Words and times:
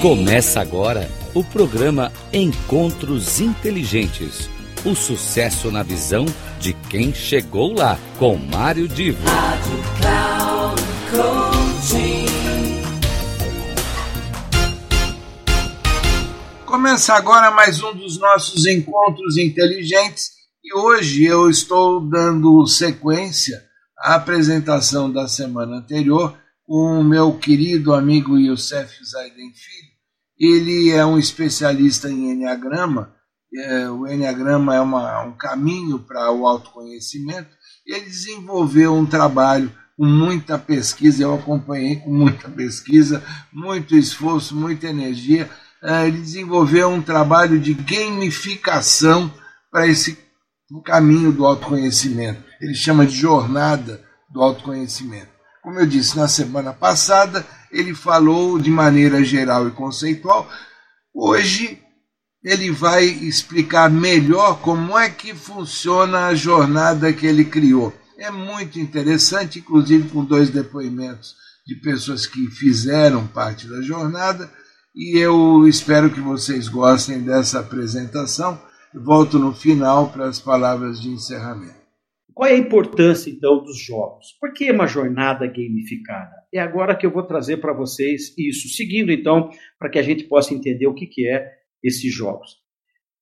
Começa 0.00 0.62
agora 0.62 1.10
o 1.34 1.44
programa 1.44 2.10
Encontros 2.32 3.38
Inteligentes. 3.38 4.48
O 4.82 4.94
sucesso 4.94 5.70
na 5.70 5.82
visão 5.82 6.24
de 6.58 6.72
quem 6.72 7.12
chegou 7.12 7.74
lá, 7.74 7.98
com 8.18 8.34
Mário 8.38 8.88
Divo. 8.88 9.22
Rádio 9.28 9.76
Cloud 10.00 10.80
Começa 16.64 17.12
agora 17.12 17.50
mais 17.50 17.82
um 17.82 17.94
dos 17.94 18.18
nossos 18.18 18.64
encontros 18.64 19.36
inteligentes 19.36 20.30
e 20.64 20.74
hoje 20.74 21.26
eu 21.26 21.50
estou 21.50 22.00
dando 22.00 22.66
sequência 22.66 23.62
à 23.98 24.14
apresentação 24.14 25.12
da 25.12 25.28
semana 25.28 25.76
anterior 25.76 26.38
com 26.66 27.00
o 27.00 27.04
meu 27.04 27.36
querido 27.36 27.92
amigo 27.92 28.38
Youssef 28.38 29.04
Zaiden 29.04 29.52
Filho. 29.52 29.89
Ele 30.40 30.90
é 30.90 31.04
um 31.04 31.18
especialista 31.18 32.08
em 32.08 32.30
Enneagrama, 32.30 33.14
o 33.98 34.06
Enneagrama 34.06 34.74
é 34.74 34.80
uma, 34.80 35.22
um 35.24 35.32
caminho 35.32 35.98
para 35.98 36.30
o 36.30 36.46
autoconhecimento. 36.46 37.50
Ele 37.84 38.06
desenvolveu 38.06 38.94
um 38.94 39.04
trabalho 39.04 39.72
com 39.96 40.06
muita 40.06 40.56
pesquisa, 40.56 41.24
eu 41.24 41.34
acompanhei 41.34 41.96
com 41.96 42.10
muita 42.10 42.48
pesquisa, 42.48 43.22
muito 43.52 43.96
esforço, 43.96 44.56
muita 44.56 44.86
energia. 44.86 45.50
Ele 45.82 46.18
desenvolveu 46.18 46.88
um 46.88 47.02
trabalho 47.02 47.58
de 47.58 47.74
gamificação 47.74 49.32
para 49.70 49.86
esse 49.86 50.16
caminho 50.84 51.32
do 51.32 51.44
autoconhecimento. 51.44 52.42
Ele 52.60 52.74
chama 52.74 53.04
de 53.04 53.16
jornada 53.16 54.00
do 54.32 54.40
autoconhecimento. 54.40 55.28
Como 55.62 55.78
eu 55.78 55.86
disse 55.86 56.16
na 56.16 56.28
semana 56.28 56.72
passada, 56.72 57.44
ele 57.72 57.94
falou 57.94 58.58
de 58.58 58.70
maneira 58.70 59.22
geral 59.24 59.68
e 59.68 59.70
conceitual. 59.70 60.48
Hoje 61.14 61.78
ele 62.42 62.70
vai 62.70 63.04
explicar 63.04 63.90
melhor 63.90 64.60
como 64.60 64.98
é 64.98 65.10
que 65.10 65.34
funciona 65.34 66.26
a 66.26 66.34
jornada 66.34 67.12
que 67.12 67.26
ele 67.26 67.44
criou. 67.44 67.92
É 68.18 68.30
muito 68.30 68.78
interessante, 68.78 69.58
inclusive 69.58 70.08
com 70.08 70.24
dois 70.24 70.50
depoimentos 70.50 71.34
de 71.66 71.74
pessoas 71.76 72.26
que 72.26 72.46
fizeram 72.48 73.26
parte 73.26 73.66
da 73.68 73.80
jornada, 73.82 74.50
e 74.94 75.18
eu 75.18 75.66
espero 75.68 76.10
que 76.10 76.20
vocês 76.20 76.68
gostem 76.68 77.20
dessa 77.20 77.60
apresentação. 77.60 78.60
Volto 78.92 79.38
no 79.38 79.54
final 79.54 80.10
para 80.10 80.26
as 80.26 80.40
palavras 80.40 81.00
de 81.00 81.10
encerramento. 81.10 81.79
Qual 82.40 82.48
é 82.48 82.54
a 82.54 82.58
importância, 82.58 83.28
então, 83.28 83.62
dos 83.62 83.78
jogos? 83.78 84.34
Por 84.40 84.54
que 84.54 84.72
uma 84.72 84.86
jornada 84.86 85.46
gamificada? 85.46 86.34
É 86.50 86.58
agora 86.58 86.96
que 86.96 87.04
eu 87.04 87.10
vou 87.10 87.22
trazer 87.22 87.58
para 87.58 87.74
vocês 87.74 88.34
isso, 88.38 88.66
seguindo, 88.70 89.12
então, 89.12 89.50
para 89.78 89.90
que 89.90 89.98
a 89.98 90.02
gente 90.02 90.24
possa 90.24 90.54
entender 90.54 90.86
o 90.86 90.94
que, 90.94 91.06
que 91.06 91.28
é 91.28 91.46
esses 91.84 92.10
jogos. 92.10 92.56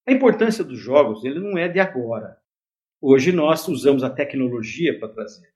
A 0.07 0.13
importância 0.13 0.63
dos 0.63 0.79
jogos 0.79 1.25
ele 1.25 1.37
não 1.37 1.57
é 1.57 1.67
de 1.67 1.81
agora. 1.81 2.37
Hoje 3.01 3.33
nós 3.33 3.67
usamos 3.67 4.05
a 4.05 4.09
tecnologia 4.09 4.97
para 4.97 5.09
trazer. 5.09 5.49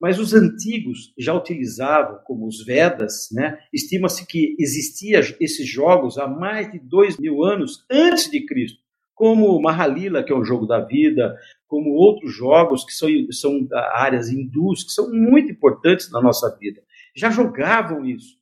Mas 0.00 0.18
os 0.18 0.34
antigos 0.34 1.14
já 1.16 1.32
utilizavam, 1.34 2.18
como 2.24 2.48
os 2.48 2.64
Vedas, 2.64 3.28
né? 3.30 3.60
estima-se 3.72 4.26
que 4.26 4.56
existiam 4.58 5.22
esses 5.40 5.68
jogos 5.68 6.18
há 6.18 6.26
mais 6.26 6.68
de 6.72 6.80
dois 6.80 7.16
mil 7.16 7.44
anos 7.44 7.86
antes 7.88 8.28
de 8.28 8.44
Cristo 8.44 8.82
como 9.18 9.60
Mahalila, 9.60 10.22
que 10.22 10.32
é 10.32 10.36
um 10.36 10.44
jogo 10.44 10.64
da 10.64 10.78
vida, 10.78 11.36
como 11.68 11.90
outros 11.90 12.34
jogos 12.34 12.84
que 12.84 12.92
são, 12.92 13.08
são 13.30 13.68
áreas 13.92 14.30
hindus, 14.30 14.82
que 14.84 14.90
são 14.90 15.12
muito 15.12 15.52
importantes 15.52 16.10
na 16.10 16.20
nossa 16.20 16.56
vida. 16.58 16.82
Já 17.14 17.30
jogavam 17.30 18.04
isso. 18.04 18.38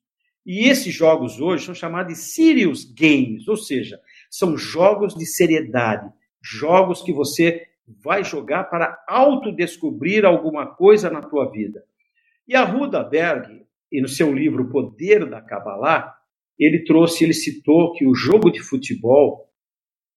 E 0.46 0.68
esses 0.68 0.94
jogos 0.94 1.40
hoje 1.40 1.66
são 1.66 1.74
chamados 1.74 2.14
de 2.14 2.20
serious 2.20 2.84
games, 2.84 3.48
ou 3.48 3.56
seja, 3.56 4.00
são 4.30 4.56
jogos 4.56 5.14
de 5.14 5.26
seriedade, 5.26 6.08
jogos 6.40 7.02
que 7.02 7.12
você 7.12 7.66
vai 7.86 8.22
jogar 8.22 8.64
para 8.64 8.96
autodescobrir 9.08 10.24
alguma 10.24 10.66
coisa 10.66 11.10
na 11.10 11.20
tua 11.20 11.50
vida. 11.50 11.84
E 12.46 12.54
a 12.54 12.62
Ruda 12.62 13.02
Berg, 13.02 13.66
no 13.92 14.08
seu 14.08 14.32
livro 14.32 14.70
Poder 14.70 15.28
da 15.28 15.40
Kabbalah, 15.40 16.14
ele 16.58 16.84
trouxe, 16.84 17.24
ele 17.24 17.34
citou 17.34 17.92
que 17.92 18.06
o 18.06 18.14
jogo 18.14 18.50
de 18.50 18.60
futebol 18.60 19.46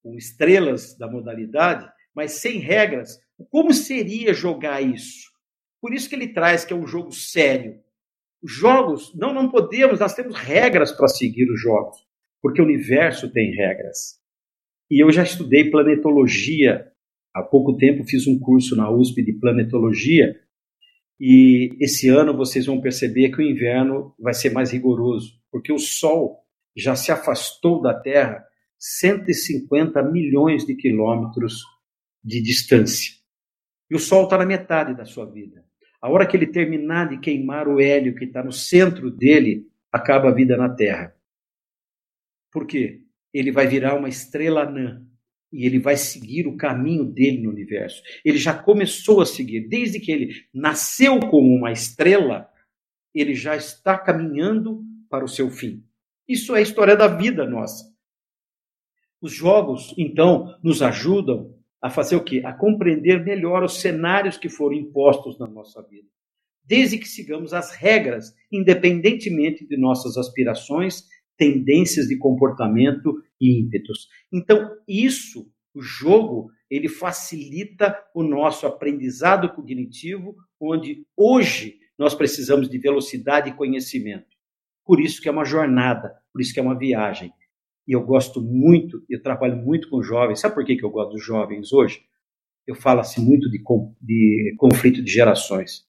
com 0.02 0.16
estrelas 0.16 0.98
da 0.98 1.10
modalidade, 1.10 1.90
mas 2.16 2.34
sem 2.34 2.60
regras. 2.60 3.20
Como 3.50 3.74
seria 3.74 4.34
jogar 4.34 4.82
isso? 4.82 5.30
Por 5.82 5.94
isso 5.94 6.10
que 6.10 6.16
ele 6.16 6.34
traz 6.34 6.66
que 6.66 6.74
é 6.74 6.76
um 6.76 6.88
jogo 6.88 7.12
sério. 7.12 7.80
Os 8.42 8.52
jogos, 8.52 9.14
não, 9.16 9.34
não 9.34 9.50
podemos, 9.50 10.00
nós 10.00 10.14
temos 10.14 10.36
regras 10.36 10.92
para 10.92 11.08
seguir 11.08 11.50
os 11.52 11.62
jogos, 11.62 11.98
porque 12.42 12.62
o 12.62 12.66
universo 12.66 13.32
tem 13.32 13.54
regras. 13.54 14.20
E 14.90 15.04
eu 15.04 15.12
já 15.12 15.24
estudei 15.24 15.70
planetologia. 15.70 16.88
Há 17.34 17.44
pouco 17.44 17.78
tempo 17.78 18.04
fiz 18.04 18.28
um 18.28 18.40
curso 18.40 18.76
na 18.76 18.90
USP 18.90 19.24
de 19.24 19.34
planetologia. 19.34 20.36
E 21.20 21.76
esse 21.82 22.08
ano 22.08 22.36
vocês 22.36 22.66
vão 22.66 22.82
perceber 22.82 23.30
que 23.30 23.42
o 23.42 23.46
inverno 23.46 24.16
vai 24.18 24.34
ser 24.34 24.52
mais 24.52 24.72
rigoroso, 24.72 25.34
porque 25.52 25.72
o 25.72 25.78
Sol 25.78 26.38
já 26.76 26.96
se 26.96 27.12
afastou 27.12 27.82
da 27.82 27.94
Terra 27.94 28.44
150 28.80 30.02
milhões 30.04 30.66
de 30.66 30.76
quilômetros 30.76 31.62
de 32.24 32.42
distância. 32.42 33.14
E 33.90 33.96
o 33.96 34.00
Sol 34.00 34.26
está 34.26 34.38
na 34.38 34.46
metade 34.46 34.96
da 34.96 35.06
sua 35.06 35.26
vida. 35.26 35.66
A 36.02 36.10
hora 36.10 36.26
que 36.26 36.38
ele 36.38 36.48
terminar 36.48 37.10
de 37.10 37.20
queimar 37.20 37.68
o 37.68 37.80
hélio 37.80 38.16
que 38.16 38.26
está 38.26 38.44
no 38.44 38.52
centro 38.52 39.12
dele, 39.12 39.68
acaba 39.92 40.30
a 40.30 40.34
vida 40.34 40.56
na 40.56 40.70
Terra. 40.70 41.14
Por 42.52 42.66
quê? 42.66 43.02
Ele 43.34 43.52
vai 43.52 43.68
virar 43.68 43.96
uma 43.96 44.10
estrela 44.10 44.64
anã 44.64 45.06
e 45.52 45.66
ele 45.66 45.80
vai 45.80 45.98
seguir 45.98 46.48
o 46.48 46.56
caminho 46.56 47.06
dele 47.06 47.42
no 47.42 47.50
universo. 47.50 48.02
Ele 48.24 48.38
já 48.38 48.54
começou 48.54 49.22
a 49.22 49.26
seguir, 49.26 49.68
desde 49.68 50.00
que 50.00 50.12
ele 50.12 50.46
nasceu 50.54 51.20
como 51.20 51.54
uma 51.56 51.72
estrela, 51.72 52.50
ele 53.14 53.34
já 53.34 53.56
está 53.56 53.98
caminhando 53.98 54.84
para 55.10 55.26
o 55.26 55.28
seu 55.28 55.50
fim. 55.50 55.84
Isso 56.28 56.56
é 56.56 56.60
a 56.60 56.62
história 56.62 56.96
da 56.96 57.08
vida 57.08 57.46
nossa. 57.48 57.92
Os 59.20 59.34
jogos, 59.34 59.94
então, 59.98 60.58
nos 60.64 60.82
ajudam 60.82 61.59
a 61.82 61.90
fazer 61.90 62.16
o 62.16 62.24
quê? 62.24 62.42
A 62.46 62.54
compreender 62.54 63.24
melhor 63.24 63.64
os 63.64 63.80
cenários 63.80 64.38
que 64.38 64.50
foram 64.50 64.76
impostos 64.76 65.40
na 65.40 65.48
nossa 65.48 65.82
vida. 65.84 66.08
Desde 66.64 66.98
que 66.98 67.08
sigamos 67.08 67.54
as 67.54 67.72
regras, 67.72 68.34
independentemente 68.52 69.66
de 69.66 69.78
nossas 69.78 70.18
aspirações, 70.18 71.04
tendências 71.38 72.08
de 72.08 72.18
comportamento 72.18 73.24
e 73.40 73.60
ímpetos. 73.60 74.08
Então, 74.32 74.70
isso, 74.88 75.50
o 75.74 75.82
jogo, 75.82 76.52
ele 76.70 76.90
facilita 76.90 77.98
o 78.14 78.22
nosso 78.22 78.68
aprendizado 78.68 79.50
cognitivo, 79.54 80.36
onde 80.60 81.06
hoje 81.16 81.80
nós 81.98 82.14
precisamos 82.14 82.70
de 82.70 82.78
velocidade 82.78 83.50
e 83.50 83.56
conhecimento. 83.56 84.28
Por 84.86 85.00
isso 85.00 85.22
que 85.22 85.30
é 85.30 85.32
uma 85.32 85.46
jornada, 85.46 86.14
por 86.32 86.42
isso 86.42 86.54
que 86.54 86.60
é 86.60 86.64
uma 86.64 86.78
viagem 86.78 87.34
e 87.90 87.96
eu 87.96 88.04
gosto 88.04 88.40
muito, 88.40 89.04
eu 89.10 89.20
trabalho 89.20 89.58
muito 89.58 89.90
com 89.90 90.04
jovens. 90.04 90.40
Sabe 90.40 90.54
por 90.54 90.64
que, 90.64 90.76
que 90.76 90.86
eu 90.86 90.92
gosto 90.92 91.14
dos 91.14 91.26
jovens 91.26 91.74
hoje? 91.74 92.04
Eu 92.68 92.76
falo 92.76 93.00
assim 93.00 93.20
muito 93.20 93.50
de, 93.50 93.58
de 94.00 94.56
conflito 94.60 95.04
de 95.04 95.12
gerações. 95.12 95.88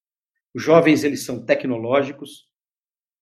Os 0.55 0.62
jovens, 0.62 1.05
eles 1.05 1.27
são 1.27 1.44
tecnológicos, 1.44 2.47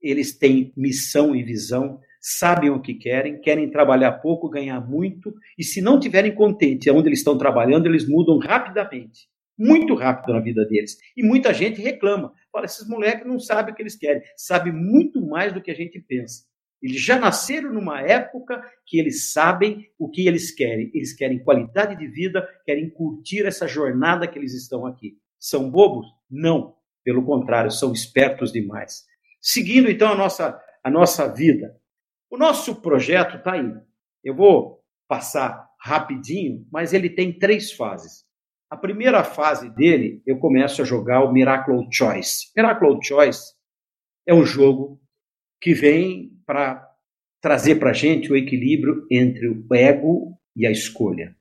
eles 0.01 0.39
têm 0.39 0.73
missão 0.77 1.35
e 1.35 1.43
visão, 1.43 1.99
sabem 2.21 2.71
o 2.71 2.81
que 2.81 2.95
querem, 2.95 3.41
querem 3.41 3.69
trabalhar 3.69 4.13
pouco, 4.13 4.49
ganhar 4.49 4.81
muito, 4.81 5.35
e 5.59 5.65
se 5.65 5.83
não 5.83 5.99
tiverem 5.99 6.33
contente 6.33 6.89
onde 6.89 7.09
eles 7.09 7.19
estão 7.19 7.37
trabalhando, 7.37 7.87
eles 7.87 8.09
mudam 8.09 8.39
rapidamente, 8.39 9.27
muito 9.59 9.93
rápido 9.97 10.33
na 10.33 10.41
vida 10.41 10.65
deles. 10.65 10.97
E 11.17 11.23
muita 11.25 11.53
gente 11.53 11.83
reclama, 11.83 12.33
fala, 12.53 12.67
esses 12.67 12.89
moleques 12.89 13.27
não 13.27 13.41
sabem 13.41 13.75
o 13.75 13.77
que 13.77 13.83
eles 13.83 13.97
querem, 13.97 14.23
sabem 14.37 14.73
muito 14.73 15.21
mais 15.21 15.53
do 15.53 15.61
que 15.61 15.73
a 15.73 15.75
gente 15.75 16.01
pensa. 16.01 16.48
Eles 16.83 17.03
já 17.03 17.19
nasceram 17.19 17.73
numa 17.73 18.01
época 18.01 18.63
que 18.87 18.99
eles 18.99 19.33
sabem 19.33 19.91
o 19.99 20.09
que 20.09 20.27
eles 20.29 20.55
querem. 20.55 20.91
Eles 20.95 21.13
querem 21.13 21.43
qualidade 21.43 21.97
de 21.97 22.07
vida, 22.09 22.47
querem 22.65 22.89
curtir 22.91 23.45
essa 23.45 23.67
jornada 23.67 24.29
que 24.29 24.39
eles 24.39 24.55
estão 24.55 24.87
aqui. 24.87 25.19
São 25.39 25.71
bobos? 25.71 26.07
Não. 26.31 26.77
Pelo 27.05 27.25
contrário, 27.25 27.71
são 27.71 27.93
espertos 27.93 28.53
demais. 28.53 29.05
Seguindo 29.41 29.91
então 29.91 30.13
a 30.13 30.15
nossa, 30.15 30.61
a 30.85 30.91
nossa 30.91 31.33
vida. 31.33 31.77
O 32.31 32.37
nosso 32.37 32.81
projeto 32.81 33.39
está 33.39 33.55
aí. 33.55 33.73
Eu 34.23 34.37
vou 34.37 34.85
passar 35.09 35.69
rapidinho, 35.81 36.67
mas 36.71 36.93
ele 36.93 37.09
tem 37.09 37.37
três 37.37 37.73
fases. 37.73 38.27
A 38.71 38.77
primeira 38.77 39.25
fase 39.25 39.71
dele, 39.71 40.23
eu 40.27 40.39
começo 40.39 40.83
a 40.83 40.85
jogar 40.85 41.25
o 41.25 41.33
Miracle 41.33 41.89
Choice. 41.91 42.53
Miracle 42.55 42.99
Choice 43.03 43.55
é 44.27 44.35
um 44.35 44.45
jogo 44.45 45.01
que 45.61 45.73
vem 45.73 46.38
para 46.49 46.83
trazer 47.43 47.77
para 47.77 47.91
a 47.91 47.93
gente 47.93 48.33
o 48.33 48.37
equilíbrio 48.37 49.07
entre 49.11 49.47
o 49.47 49.67
ego 49.75 50.35
e 50.57 50.67
a 50.67 50.71
escolha. 50.71 51.37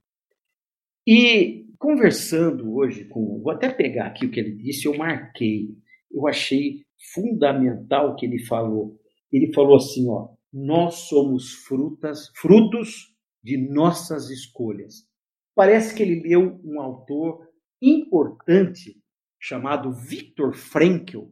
E 1.08 1.66
conversando 1.80 2.76
hoje 2.76 3.06
com. 3.06 3.42
Vou 3.42 3.54
até 3.54 3.70
pegar 3.70 4.08
aqui 4.08 4.26
o 4.26 4.30
que 4.30 4.42
ele 4.42 4.52
disse, 4.52 4.86
eu 4.86 4.98
marquei. 4.98 5.70
Eu 6.12 6.28
achei 6.28 6.86
fundamental 7.14 8.12
o 8.12 8.16
que 8.16 8.26
ele 8.26 8.40
falou. 8.40 9.00
Ele 9.32 9.54
falou 9.54 9.78
assim: 9.78 10.10
ó, 10.10 10.28
nós 10.52 11.08
somos 11.08 11.54
frutas, 11.54 12.30
frutos 12.36 13.16
de 13.42 13.58
nossas 13.58 14.30
escolhas. 14.30 15.08
Parece 15.56 15.96
que 15.96 16.04
ele 16.04 16.20
leu 16.28 16.60
um 16.66 16.82
autor 16.82 17.48
importante 17.82 19.02
chamado 19.40 19.94
Viktor 19.94 20.54
Frankl, 20.54 21.30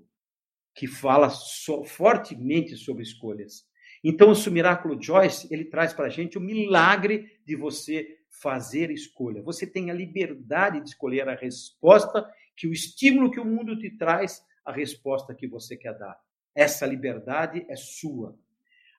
que 0.75 0.86
fala 0.88 1.30
so, 1.30 1.86
fortemente 1.86 2.75
sobre 2.75 3.01
escolhas. 3.01 3.66
Então, 4.04 4.31
o 4.31 4.51
Miraculo 4.51 5.01
Joyce, 5.01 5.48
ele 5.50 5.66
traz 5.66 5.94
para 5.94 6.06
a 6.06 6.10
gente 6.10 6.38
o 6.38 6.42
milagre 6.42 7.39
de 7.44 7.56
você 7.56 8.19
fazer 8.30 8.92
escolha. 8.92 9.42
Você 9.42 9.66
tem 9.66 9.89
a 9.89 9.94
liberdade 9.94 10.81
de 10.81 10.89
escolher 10.89 11.27
a 11.27 11.36
resposta 11.36 12.30
que 12.56 12.68
o 12.68 12.74
estímulo 12.74 13.31
que 13.31 13.39
o 13.39 13.45
mundo 13.45 13.80
te 13.80 13.89
traz, 13.89 14.44
a 14.63 14.72
resposta 14.72 15.33
que 15.33 15.48
você 15.48 15.75
quer 15.75 15.98
dar. 15.98 16.16
Essa 16.54 16.86
liberdade 16.86 17.66
é 17.69 17.75
sua. 17.75 18.38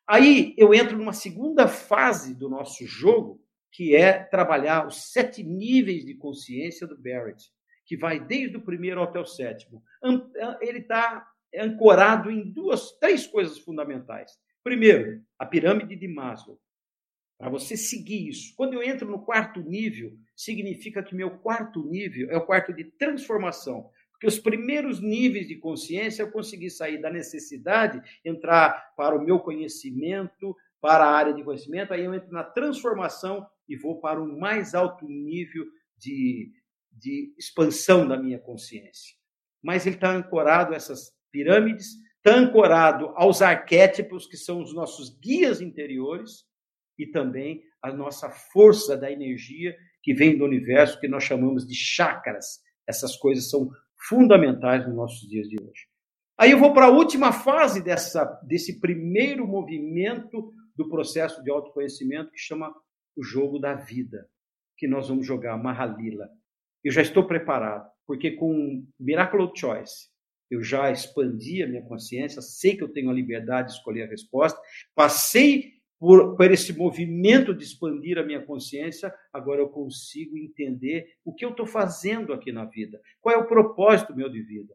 Aí 0.06 0.54
eu 0.56 0.74
entro 0.74 0.96
numa 0.96 1.12
segunda 1.12 1.68
fase 1.68 2.34
do 2.34 2.48
nosso 2.48 2.86
jogo, 2.86 3.40
que 3.70 3.94
é 3.94 4.12
trabalhar 4.12 4.86
os 4.86 5.12
sete 5.12 5.42
níveis 5.42 6.04
de 6.04 6.14
consciência 6.14 6.86
do 6.86 6.96
Barrett, 6.96 7.50
que 7.84 7.96
vai 7.96 8.18
desde 8.18 8.56
o 8.56 8.62
primeiro 8.62 9.02
até 9.02 9.20
o 9.20 9.26
sétimo. 9.26 9.82
Ele 10.60 10.78
está 10.78 11.26
ancorado 11.54 12.30
em 12.30 12.50
duas, 12.50 12.92
três 12.98 13.26
coisas 13.26 13.58
fundamentais. 13.58 14.32
Primeiro, 14.62 15.22
a 15.38 15.46
pirâmide 15.46 15.96
de 15.96 16.08
Maslow. 16.08 16.58
Para 17.38 17.50
você 17.50 17.76
seguir 17.76 18.28
isso. 18.28 18.54
Quando 18.56 18.74
eu 18.74 18.82
entro 18.82 19.06
no 19.08 19.22
quarto 19.22 19.60
nível, 19.60 20.16
significa 20.34 21.02
que 21.02 21.14
meu 21.14 21.38
quarto 21.38 21.84
nível 21.86 22.30
é 22.30 22.36
o 22.36 22.44
quarto 22.46 22.72
de 22.72 22.84
transformação. 22.84 23.90
Porque 24.12 24.26
os 24.26 24.38
primeiros 24.38 25.00
níveis 25.00 25.46
de 25.46 25.56
consciência 25.56 26.22
eu 26.22 26.32
consegui 26.32 26.70
sair 26.70 26.98
da 26.98 27.10
necessidade, 27.10 28.00
entrar 28.24 28.94
para 28.96 29.14
o 29.14 29.22
meu 29.22 29.38
conhecimento, 29.38 30.56
para 30.80 31.04
a 31.04 31.10
área 31.10 31.34
de 31.34 31.42
conhecimento, 31.42 31.92
aí 31.92 32.04
eu 32.04 32.14
entro 32.14 32.32
na 32.32 32.44
transformação 32.44 33.46
e 33.68 33.76
vou 33.76 34.00
para 34.00 34.22
um 34.22 34.38
mais 34.38 34.74
alto 34.74 35.06
nível 35.06 35.66
de, 35.98 36.52
de 36.92 37.34
expansão 37.36 38.06
da 38.06 38.16
minha 38.16 38.38
consciência. 38.38 39.16
Mas 39.62 39.84
ele 39.84 39.96
está 39.96 40.12
ancorado 40.12 40.74
essas 40.74 41.15
pirâmides, 41.36 41.88
está 42.16 42.34
ancorado 42.34 43.12
aos 43.14 43.42
arquétipos, 43.42 44.26
que 44.26 44.38
são 44.38 44.62
os 44.62 44.74
nossos 44.74 45.10
guias 45.20 45.60
interiores, 45.60 46.46
e 46.98 47.06
também 47.06 47.62
a 47.82 47.92
nossa 47.92 48.30
força 48.30 48.96
da 48.96 49.12
energia 49.12 49.76
que 50.02 50.14
vem 50.14 50.38
do 50.38 50.46
universo, 50.46 50.98
que 50.98 51.06
nós 51.06 51.24
chamamos 51.24 51.66
de 51.66 51.74
chakras. 51.74 52.60
Essas 52.88 53.16
coisas 53.16 53.50
são 53.50 53.68
fundamentais 54.08 54.86
nos 54.86 54.96
nossos 54.96 55.28
dias 55.28 55.46
de 55.46 55.56
hoje. 55.62 55.86
Aí 56.38 56.52
eu 56.52 56.58
vou 56.58 56.72
para 56.72 56.86
a 56.86 56.90
última 56.90 57.32
fase 57.32 57.82
dessa, 57.82 58.24
desse 58.42 58.80
primeiro 58.80 59.46
movimento 59.46 60.54
do 60.74 60.88
processo 60.88 61.42
de 61.42 61.50
autoconhecimento, 61.50 62.30
que 62.30 62.38
chama 62.38 62.74
o 63.14 63.22
jogo 63.22 63.58
da 63.58 63.74
vida, 63.74 64.26
que 64.78 64.88
nós 64.88 65.08
vamos 65.08 65.26
jogar 65.26 65.58
Mahalila. 65.58 66.28
Eu 66.82 66.92
já 66.92 67.02
estou 67.02 67.26
preparado, 67.26 67.90
porque 68.06 68.30
com 68.30 68.86
Miracle 68.98 69.50
Choice 69.54 70.15
eu 70.50 70.62
já 70.62 70.90
expandi 70.90 71.62
a 71.62 71.66
minha 71.66 71.82
consciência, 71.82 72.40
sei 72.40 72.76
que 72.76 72.82
eu 72.82 72.92
tenho 72.92 73.10
a 73.10 73.14
liberdade 73.14 73.68
de 73.68 73.74
escolher 73.74 74.04
a 74.04 74.10
resposta, 74.10 74.60
passei 74.94 75.76
por, 75.98 76.36
por 76.36 76.50
esse 76.50 76.72
movimento 76.72 77.54
de 77.54 77.64
expandir 77.64 78.18
a 78.18 78.22
minha 78.22 78.40
consciência, 78.40 79.12
agora 79.32 79.60
eu 79.60 79.68
consigo 79.68 80.36
entender 80.36 81.14
o 81.24 81.34
que 81.34 81.44
eu 81.44 81.50
estou 81.50 81.66
fazendo 81.66 82.32
aqui 82.32 82.52
na 82.52 82.64
vida, 82.64 83.00
qual 83.20 83.34
é 83.34 83.38
o 83.38 83.46
propósito 83.46 84.14
meu 84.14 84.28
de 84.28 84.42
vida. 84.42 84.74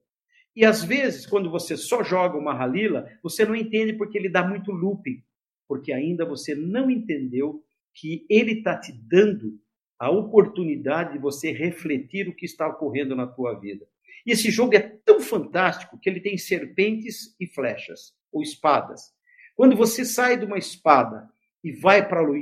E 0.55 0.65
às 0.65 0.83
vezes, 0.83 1.25
quando 1.25 1.49
você 1.49 1.77
só 1.77 2.03
joga 2.03 2.37
uma 2.37 2.53
Halila, 2.53 3.07
você 3.23 3.45
não 3.45 3.55
entende 3.55 3.93
porque 3.93 4.17
ele 4.17 4.29
dá 4.29 4.45
muito 4.45 4.71
looping, 4.71 5.23
porque 5.67 5.93
ainda 5.93 6.25
você 6.25 6.53
não 6.53 6.91
entendeu 6.91 7.63
que 7.93 8.25
ele 8.29 8.53
está 8.53 8.77
te 8.77 8.91
dando 8.91 9.59
a 9.97 10.09
oportunidade 10.09 11.13
de 11.13 11.19
você 11.19 11.51
refletir 11.51 12.27
o 12.27 12.35
que 12.35 12.45
está 12.45 12.67
ocorrendo 12.67 13.15
na 13.15 13.27
tua 13.27 13.53
vida. 13.53 13.85
E 14.25 14.31
esse 14.31 14.51
jogo 14.51 14.75
é 14.75 14.79
tão 14.79 15.19
fantástico 15.19 15.99
que 15.99 16.09
ele 16.09 16.19
tem 16.19 16.37
serpentes 16.37 17.35
e 17.39 17.47
flechas, 17.47 18.13
ou 18.31 18.41
espadas. 18.41 19.11
Quando 19.55 19.75
você 19.75 20.05
sai 20.05 20.37
de 20.37 20.45
uma 20.45 20.57
espada 20.57 21.27
e 21.63 21.71
vai 21.71 22.07
para 22.07 22.23
o, 22.23 22.33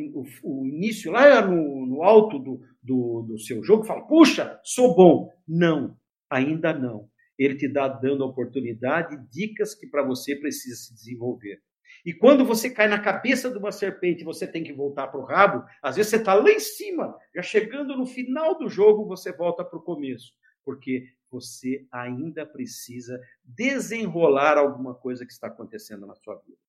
o, 0.44 0.66
início, 0.66 1.12
lá 1.12 1.46
no, 1.46 1.86
no 1.86 2.04
alto 2.04 2.40
do, 2.40 2.62
do, 2.82 3.22
do, 3.24 3.40
seu 3.40 3.64
jogo, 3.64 3.84
fala: 3.84 4.08
puxa, 4.08 4.60
sou 4.64 4.96
bom. 4.96 5.30
Não, 5.48 5.98
ainda 6.30 6.74
não. 6.74 7.10
Ele 7.38 7.56
te 7.56 7.68
dá 7.68 7.88
dando 7.88 8.26
oportunidade, 8.26 9.18
dicas 9.32 9.74
que 9.74 9.88
para 9.88 10.04
você 10.04 10.36
precisa 10.36 10.76
se 10.76 10.94
desenvolver. 10.94 11.62
E 12.06 12.14
quando 12.14 12.46
você 12.46 12.70
cai 12.70 12.88
na 12.88 13.00
cabeça 13.00 13.50
de 13.50 13.58
uma 13.58 13.72
serpente, 13.72 14.24
você 14.24 14.48
tem 14.48 14.64
que 14.64 14.74
voltar 14.74 15.08
para 15.08 15.20
o 15.20 15.26
rabo. 15.26 15.64
Às 15.82 15.96
vezes 15.96 16.12
você 16.12 16.18
está 16.18 16.34
lá 16.34 16.50
em 16.50 16.60
cima, 16.60 17.16
já 17.36 17.42
chegando 17.42 17.98
no 17.98 18.06
final 18.06 18.58
do 18.58 18.70
jogo, 18.70 19.06
você 19.06 19.32
volta 19.32 19.64
para 19.64 19.78
o 19.78 19.84
começo, 19.84 20.32
porque 20.70 21.12
você 21.32 21.88
ainda 21.92 22.46
precisa 22.46 23.20
desenrolar 23.44 24.56
alguma 24.56 24.94
coisa 24.94 25.26
que 25.26 25.32
está 25.32 25.48
acontecendo 25.48 26.06
na 26.06 26.14
sua 26.14 26.36
vida. 26.36 26.60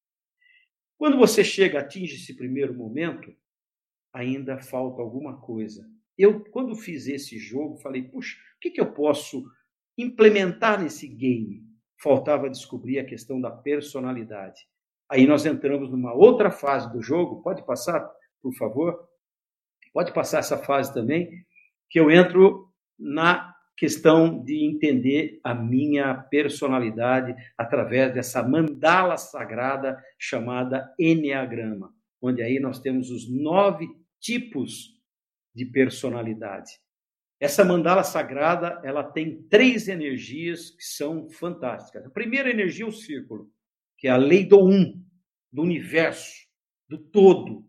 Quando 0.96 1.18
você 1.18 1.44
chega, 1.44 1.80
atinge 1.80 2.14
esse 2.14 2.34
primeiro 2.34 2.72
momento, 2.72 3.30
ainda 4.10 4.56
falta 4.56 5.02
alguma 5.02 5.38
coisa. 5.38 5.86
Eu, 6.16 6.42
quando 6.46 6.74
fiz 6.74 7.06
esse 7.08 7.38
jogo, 7.38 7.76
falei, 7.76 8.02
puxa, 8.02 8.38
o 8.56 8.60
que, 8.60 8.70
que 8.70 8.80
eu 8.80 8.90
posso 8.90 9.44
implementar 9.98 10.82
nesse 10.82 11.06
game? 11.06 11.62
Faltava 11.98 12.48
descobrir 12.48 13.00
a 13.00 13.04
questão 13.04 13.38
da 13.38 13.50
personalidade. 13.50 14.66
Aí 15.10 15.26
nós 15.26 15.44
entramos 15.44 15.90
numa 15.90 16.14
outra 16.14 16.50
fase 16.50 16.90
do 16.90 17.02
jogo. 17.02 17.42
Pode 17.42 17.66
passar, 17.66 18.10
por 18.40 18.54
favor? 18.54 19.06
Pode 19.92 20.14
passar 20.14 20.38
essa 20.38 20.56
fase 20.56 20.94
também, 20.94 21.44
que 21.90 22.00
eu 22.00 22.10
entro 22.10 22.66
na 22.98 23.49
questão 23.80 24.44
de 24.44 24.62
entender 24.62 25.40
a 25.42 25.54
minha 25.54 26.14
personalidade 26.14 27.34
através 27.56 28.12
dessa 28.12 28.46
mandala 28.46 29.16
sagrada 29.16 29.98
chamada 30.18 30.94
Enneagrama, 30.98 31.90
onde 32.20 32.42
aí 32.42 32.60
nós 32.60 32.78
temos 32.78 33.10
os 33.10 33.26
nove 33.30 33.88
tipos 34.20 35.00
de 35.54 35.64
personalidade. 35.64 36.72
Essa 37.40 37.64
mandala 37.64 38.04
sagrada, 38.04 38.82
ela 38.84 39.02
tem 39.02 39.44
três 39.44 39.88
energias 39.88 40.72
que 40.72 40.84
são 40.84 41.30
fantásticas. 41.30 42.04
A 42.04 42.10
primeira 42.10 42.50
energia 42.50 42.84
é 42.84 42.88
o 42.88 42.92
círculo, 42.92 43.50
que 43.96 44.08
é 44.08 44.10
a 44.10 44.18
lei 44.18 44.44
do 44.44 44.62
um, 44.62 45.02
do 45.50 45.62
universo, 45.62 46.46
do 46.86 46.98
todo. 46.98 47.66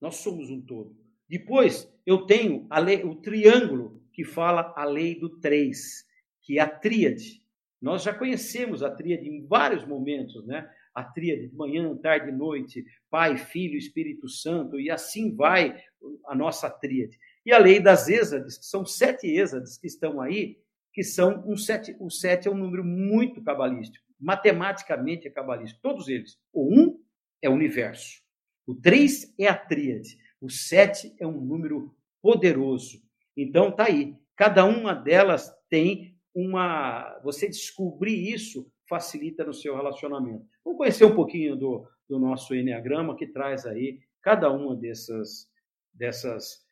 Nós 0.00 0.18
somos 0.18 0.48
um 0.50 0.60
todo. 0.60 0.96
Depois, 1.28 1.92
eu 2.06 2.26
tenho 2.26 2.68
lei, 2.78 3.02
o 3.02 3.16
triângulo, 3.16 4.01
que 4.12 4.24
fala 4.24 4.72
a 4.76 4.84
lei 4.84 5.18
do 5.18 5.28
três, 5.40 6.06
que 6.42 6.58
é 6.58 6.62
a 6.62 6.68
tríade. 6.68 7.42
Nós 7.80 8.02
já 8.02 8.14
conhecemos 8.14 8.82
a 8.82 8.90
tríade 8.90 9.28
em 9.28 9.44
vários 9.44 9.84
momentos, 9.84 10.46
né? 10.46 10.70
A 10.94 11.02
tríade 11.02 11.48
de 11.48 11.56
manhã, 11.56 11.96
tarde 11.96 12.28
e 12.28 12.32
noite, 12.32 12.84
Pai, 13.10 13.36
Filho, 13.36 13.78
Espírito 13.78 14.28
Santo, 14.28 14.78
e 14.78 14.90
assim 14.90 15.34
vai 15.34 15.82
a 16.26 16.34
nossa 16.34 16.70
tríade. 16.70 17.18
E 17.44 17.52
a 17.52 17.58
lei 17.58 17.80
das 17.80 18.08
êxades, 18.08 18.58
que 18.58 18.66
são 18.66 18.84
sete 18.84 19.26
êxades 19.26 19.78
que 19.78 19.86
estão 19.86 20.20
aí, 20.20 20.58
que 20.92 21.02
são 21.02 21.42
um 21.46 21.56
sete. 21.56 21.96
O 21.98 22.10
sete 22.10 22.46
é 22.46 22.50
um 22.50 22.56
número 22.56 22.84
muito 22.84 23.42
cabalístico, 23.42 24.04
matematicamente 24.20 25.26
é 25.26 25.30
cabalístico, 25.30 25.80
todos 25.82 26.08
eles. 26.08 26.38
O 26.52 26.72
um 26.72 27.00
é 27.40 27.48
o 27.48 27.54
universo, 27.54 28.22
o 28.66 28.74
três 28.74 29.34
é 29.38 29.48
a 29.48 29.56
tríade, 29.56 30.18
o 30.40 30.50
sete 30.50 31.14
é 31.18 31.26
um 31.26 31.40
número 31.40 31.96
poderoso, 32.20 33.02
então 33.36 33.70
tá 33.70 33.84
aí. 33.84 34.16
Cada 34.36 34.64
uma 34.64 34.94
delas 34.94 35.52
tem 35.68 36.16
uma. 36.34 37.18
Você 37.22 37.48
descobrir 37.48 38.32
isso 38.32 38.70
facilita 38.88 39.44
no 39.44 39.54
seu 39.54 39.74
relacionamento. 39.74 40.46
Vamos 40.64 40.78
conhecer 40.78 41.04
um 41.04 41.14
pouquinho 41.14 41.56
do, 41.56 41.88
do 42.08 42.18
nosso 42.18 42.54
Enneagrama 42.54 43.16
que 43.16 43.26
traz 43.26 43.64
aí 43.64 44.00
cada 44.20 44.50
uma 44.52 44.76
dessas, 44.76 45.48
dessas. 45.92 46.64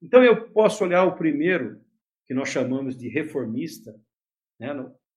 Então 0.00 0.22
eu 0.22 0.50
posso 0.50 0.84
olhar 0.84 1.04
o 1.04 1.16
primeiro, 1.16 1.80
que 2.26 2.34
nós 2.34 2.48
chamamos 2.48 2.96
de 2.96 3.08
reformista, 3.08 3.94
né? 4.58 4.68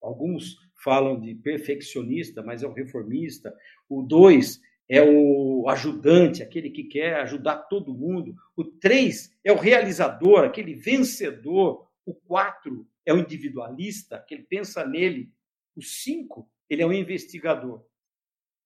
alguns 0.01 0.58
falam 0.84 1.20
de 1.20 1.36
perfeccionista, 1.36 2.44
mas 2.44 2.63
é 2.63 2.67
o 2.67 2.74
reformista. 2.74 3.55
O 3.89 4.01
dois 4.01 4.60
é 4.88 5.01
o 5.01 5.68
ajudante, 5.70 6.44
aquele 6.44 6.70
que 6.70 6.84
quer 6.84 7.15
ajudar 7.22 7.58
todo 7.63 7.94
mundo. 7.94 8.36
O 8.56 8.63
três 8.63 9.36
é 9.44 9.51
o 9.51 9.58
realizador, 9.58 10.44
aquele 10.44 10.75
vencedor. 10.75 11.88
O 12.06 12.13
quatro 12.13 12.88
é 13.06 13.13
o 13.13 13.18
individualista, 13.18 14.24
que 14.27 14.36
ele 14.36 14.44
pensa 14.44 14.86
nele. 14.86 15.32
O 15.75 15.82
cinco, 15.82 16.50
ele 16.70 16.84
é 16.84 16.86
o 16.86 16.94
investigador. 16.94 17.84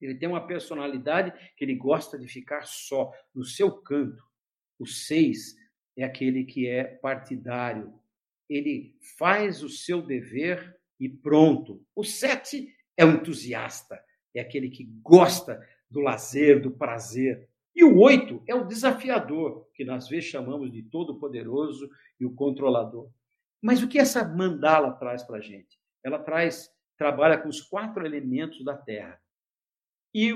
Ele 0.02 0.16
tem 0.16 0.28
uma 0.28 0.46
personalidade 0.46 1.34
que 1.56 1.64
ele 1.64 1.76
gosta 1.76 2.18
de 2.18 2.28
ficar 2.28 2.66
só, 2.66 3.12
no 3.34 3.44
seu 3.44 3.72
canto. 3.72 4.24
O 4.78 4.86
seis 4.86 5.56
é 5.98 6.04
aquele 6.04 6.46
que 6.46 6.68
é 6.68 6.84
partidário. 6.84 7.94
Ele 8.50 8.98
faz 9.18 9.62
o 9.64 9.70
seu 9.70 10.02
dever 10.02 10.78
e 11.00 11.08
pronto. 11.08 11.86
O 11.96 12.04
sete 12.04 12.74
é 12.98 13.06
o 13.06 13.12
entusiasta, 13.12 14.02
é 14.34 14.42
aquele 14.42 14.70
que 14.70 14.86
gosta 15.02 15.60
do 15.89 16.00
lazer, 16.00 16.62
do 16.62 16.72
prazer. 16.72 17.50
E 17.75 17.84
o 17.84 17.98
oito 18.00 18.43
é 18.48 18.53
o 18.53 18.65
desafiador, 18.65 19.67
que 19.74 19.89
às 19.89 20.08
vezes 20.08 20.29
chamamos 20.29 20.72
de 20.72 20.84
todo-poderoso 20.84 21.89
e 22.19 22.25
o 22.25 22.34
controlador. 22.34 23.10
Mas 23.62 23.81
o 23.81 23.88
que 23.88 24.00
essa 24.00 24.27
mandala 24.27 24.91
traz 24.93 25.24
para 25.24 25.38
a 25.38 25.41
gente? 25.41 25.79
Ela 26.03 26.19
traz, 26.19 26.69
trabalha 26.98 27.38
com 27.38 27.50
os 27.50 27.62
quatro 27.62 28.05
elementos 28.05 28.63
da 28.63 28.75
Terra. 28.75 29.19
E 30.13 30.34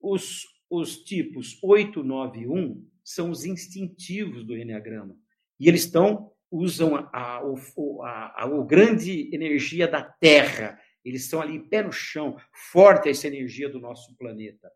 os, 0.00 0.46
os 0.70 1.02
tipos 1.02 1.58
8, 1.62 2.02
9 2.02 2.40
e 2.40 2.48
1 2.48 2.86
são 3.02 3.30
os 3.30 3.44
instintivos 3.44 4.44
do 4.44 4.56
Enneagrama. 4.56 5.16
E 5.58 5.68
eles 5.68 5.84
estão, 5.84 6.30
usam 6.50 6.94
a, 6.96 7.08
a, 7.12 7.40
a, 7.40 8.44
a, 8.44 8.64
grande 8.64 9.34
energia 9.34 9.88
da 9.88 10.02
Terra. 10.02 10.78
Eles 11.04 11.24
estão 11.24 11.40
ali 11.40 11.58
pé 11.58 11.82
no 11.82 11.92
chão, 11.92 12.36
forte 12.70 13.08
essa 13.08 13.26
energia 13.26 13.68
do 13.68 13.80
nosso 13.80 14.14
planeta. 14.16 14.70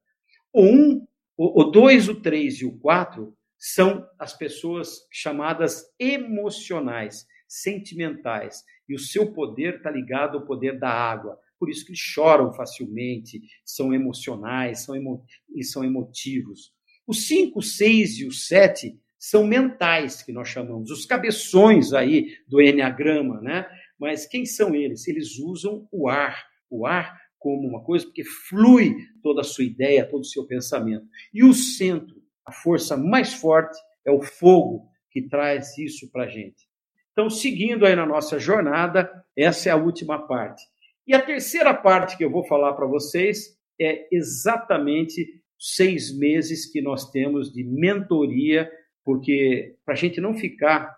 O 0.53 0.63
1, 0.65 1.07
o 1.37 1.65
2, 1.65 2.09
o 2.09 2.21
3 2.21 2.61
e 2.61 2.67
o 2.67 2.79
4 2.79 3.35
são 3.59 4.07
as 4.19 4.37
pessoas 4.37 5.07
chamadas 5.11 5.85
emocionais, 5.99 7.27
sentimentais. 7.49 8.63
E 8.89 8.95
o 8.95 8.99
seu 8.99 9.33
poder 9.33 9.77
está 9.77 9.91
ligado 9.91 10.37
ao 10.37 10.45
poder 10.45 10.79
da 10.79 10.91
água. 10.91 11.39
Por 11.59 11.71
isso 11.71 11.85
que 11.85 11.93
eles 11.93 12.01
choram 12.01 12.53
facilmente, 12.53 13.41
são 13.65 13.95
emocionais 13.95 14.81
são 14.81 14.97
emo 14.97 15.25
e 15.55 15.65
são 15.65 15.85
emotivos. 15.85 16.73
Os 17.07 17.27
5, 17.27 17.63
6 17.63 18.19
e 18.19 18.27
o 18.27 18.33
7 18.33 18.99
são 19.19 19.47
mentais, 19.47 20.23
que 20.23 20.33
nós 20.33 20.49
chamamos, 20.49 20.91
os 20.91 21.07
cabeções 21.07 21.93
aí 21.93 22.37
do 22.49 22.61
Enneagrama, 22.61 23.41
né? 23.41 23.67
Mas 23.97 24.27
quem 24.27 24.45
são 24.45 24.75
eles? 24.75 25.07
Eles 25.07 25.39
usam 25.39 25.87
o 25.93 26.09
ar, 26.09 26.45
o 26.69 26.85
ar 26.85 27.22
como 27.43 27.69
uma 27.69 27.83
coisa, 27.83 28.07
porque 28.07 28.25
flui 28.25 28.95
toda 29.23 29.41
a 29.41 29.45
sua 29.45 29.65
ideia, 29.65 30.09
todo 30.09 30.21
o 30.21 30.27
seu 30.27 30.47
pensamento. 30.47 31.07
E 31.35 31.43
o 31.43 31.53
centro, 31.53 32.23
a 32.47 32.53
força 32.53 32.97
mais 32.97 33.35
forte, 33.35 33.77
é 34.07 34.11
o 34.11 34.23
fogo 34.23 34.89
que 35.11 35.23
traz 35.29 35.77
isso 35.77 36.11
para 36.11 36.25
a 36.25 36.29
gente. 36.29 36.69
Então, 37.13 37.29
seguindo 37.29 37.85
aí 37.85 37.95
na 37.95 38.07
nossa 38.07 38.39
jornada, 38.39 39.11
essa 39.37 39.69
é 39.69 39.73
a 39.73 39.77
última 39.77 40.27
parte. 40.27 40.63
E 41.07 41.15
a 41.15 41.21
terceira 41.21 41.75
parte 41.75 42.17
que 42.17 42.25
eu 42.25 42.31
vou 42.31 42.45
falar 42.47 42.73
para 42.75 42.87
vocês 42.87 43.59
é 43.81 44.07
exatamente 44.11 45.27
seis 45.59 46.17
meses 46.17 46.71
que 46.71 46.81
nós 46.81 47.11
temos 47.11 47.53
de 47.53 47.65
mentoria, 47.65 48.71
porque 49.05 49.77
para 49.85 49.95
a 49.95 49.97
gente 49.97 50.21
não 50.21 50.35
ficar 50.35 50.97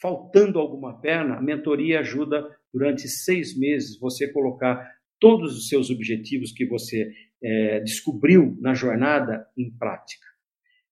faltando 0.00 0.58
alguma 0.58 1.00
perna, 1.00 1.36
a 1.36 1.42
mentoria 1.42 2.00
ajuda 2.00 2.46
durante 2.72 3.08
seis 3.08 3.56
meses 3.56 3.98
você 3.98 4.30
colocar 4.30 4.90
todos 5.24 5.56
os 5.56 5.68
seus 5.70 5.88
objetivos 5.88 6.52
que 6.52 6.66
você 6.66 7.10
é, 7.42 7.80
descobriu 7.80 8.58
na 8.60 8.74
jornada 8.74 9.48
em 9.56 9.70
prática. 9.70 10.26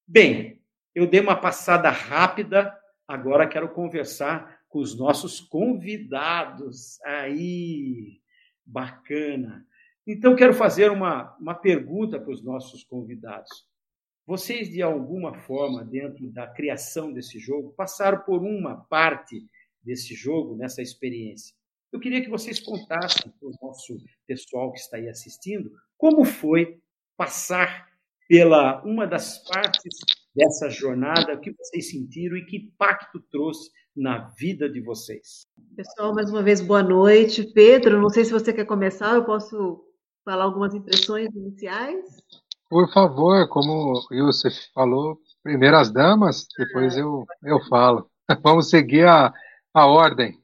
Bem, 0.08 0.58
eu 0.94 1.06
dei 1.06 1.20
uma 1.20 1.36
passada 1.36 1.90
rápida, 1.90 2.74
agora 3.06 3.46
quero 3.46 3.68
conversar 3.74 4.62
com 4.70 4.78
os 4.78 4.96
nossos 4.98 5.38
convidados. 5.38 6.98
Aí, 7.02 8.22
Bacana. 8.64 9.66
Então, 10.06 10.34
quero 10.34 10.54
fazer 10.54 10.90
uma, 10.90 11.36
uma 11.36 11.54
pergunta 11.54 12.18
para 12.18 12.32
os 12.32 12.42
nossos 12.42 12.82
convidados. 12.84 13.50
Vocês, 14.26 14.70
de 14.70 14.80
alguma 14.80 15.34
forma, 15.34 15.84
dentro 15.84 16.30
da 16.30 16.46
criação 16.46 17.12
desse 17.12 17.38
jogo, 17.38 17.74
passaram 17.76 18.20
por 18.20 18.42
uma 18.42 18.76
parte 18.86 19.44
desse 19.82 20.14
jogo, 20.14 20.56
nessa 20.56 20.80
experiência. 20.80 21.54
Eu 21.92 22.00
queria 22.00 22.22
que 22.22 22.30
vocês 22.30 22.58
contassem 22.58 23.30
para 23.38 23.48
o 23.48 23.52
nosso 23.60 23.98
pessoal 24.26 24.72
que 24.72 24.78
está 24.78 24.96
aí 24.96 25.10
assistindo 25.10 25.70
como 25.98 26.24
foi 26.24 26.80
passar 27.18 27.86
pela 28.26 28.82
uma 28.82 29.06
das 29.06 29.44
partes 29.44 29.98
dessa 30.34 30.70
jornada, 30.70 31.34
o 31.34 31.40
que 31.40 31.52
vocês 31.52 31.90
sentiram 31.90 32.38
e 32.38 32.46
que 32.46 32.56
impacto 32.56 33.20
trouxe 33.30 33.70
na 33.94 34.30
vida 34.38 34.70
de 34.70 34.80
vocês. 34.80 35.42
Pessoal, 35.76 36.14
mais 36.14 36.30
uma 36.30 36.42
vez, 36.42 36.62
boa 36.62 36.82
noite. 36.82 37.44
Pedro, 37.52 38.00
não 38.00 38.08
sei 38.08 38.24
se 38.24 38.32
você 38.32 38.54
quer 38.54 38.64
começar, 38.64 39.14
eu 39.14 39.26
posso 39.26 39.84
falar 40.24 40.44
algumas 40.44 40.74
impressões 40.74 41.28
iniciais? 41.34 42.22
Por 42.70 42.90
favor, 42.90 43.46
como 43.50 43.92
o 44.10 44.14
Yusuf 44.14 44.56
falou, 44.74 45.18
primeiro 45.42 45.76
as 45.76 45.92
damas, 45.92 46.46
depois 46.58 46.96
eu, 46.96 47.26
eu 47.44 47.60
falo. 47.68 48.10
Vamos 48.42 48.70
seguir 48.70 49.06
a, 49.06 49.30
a 49.74 49.86
ordem. 49.86 50.41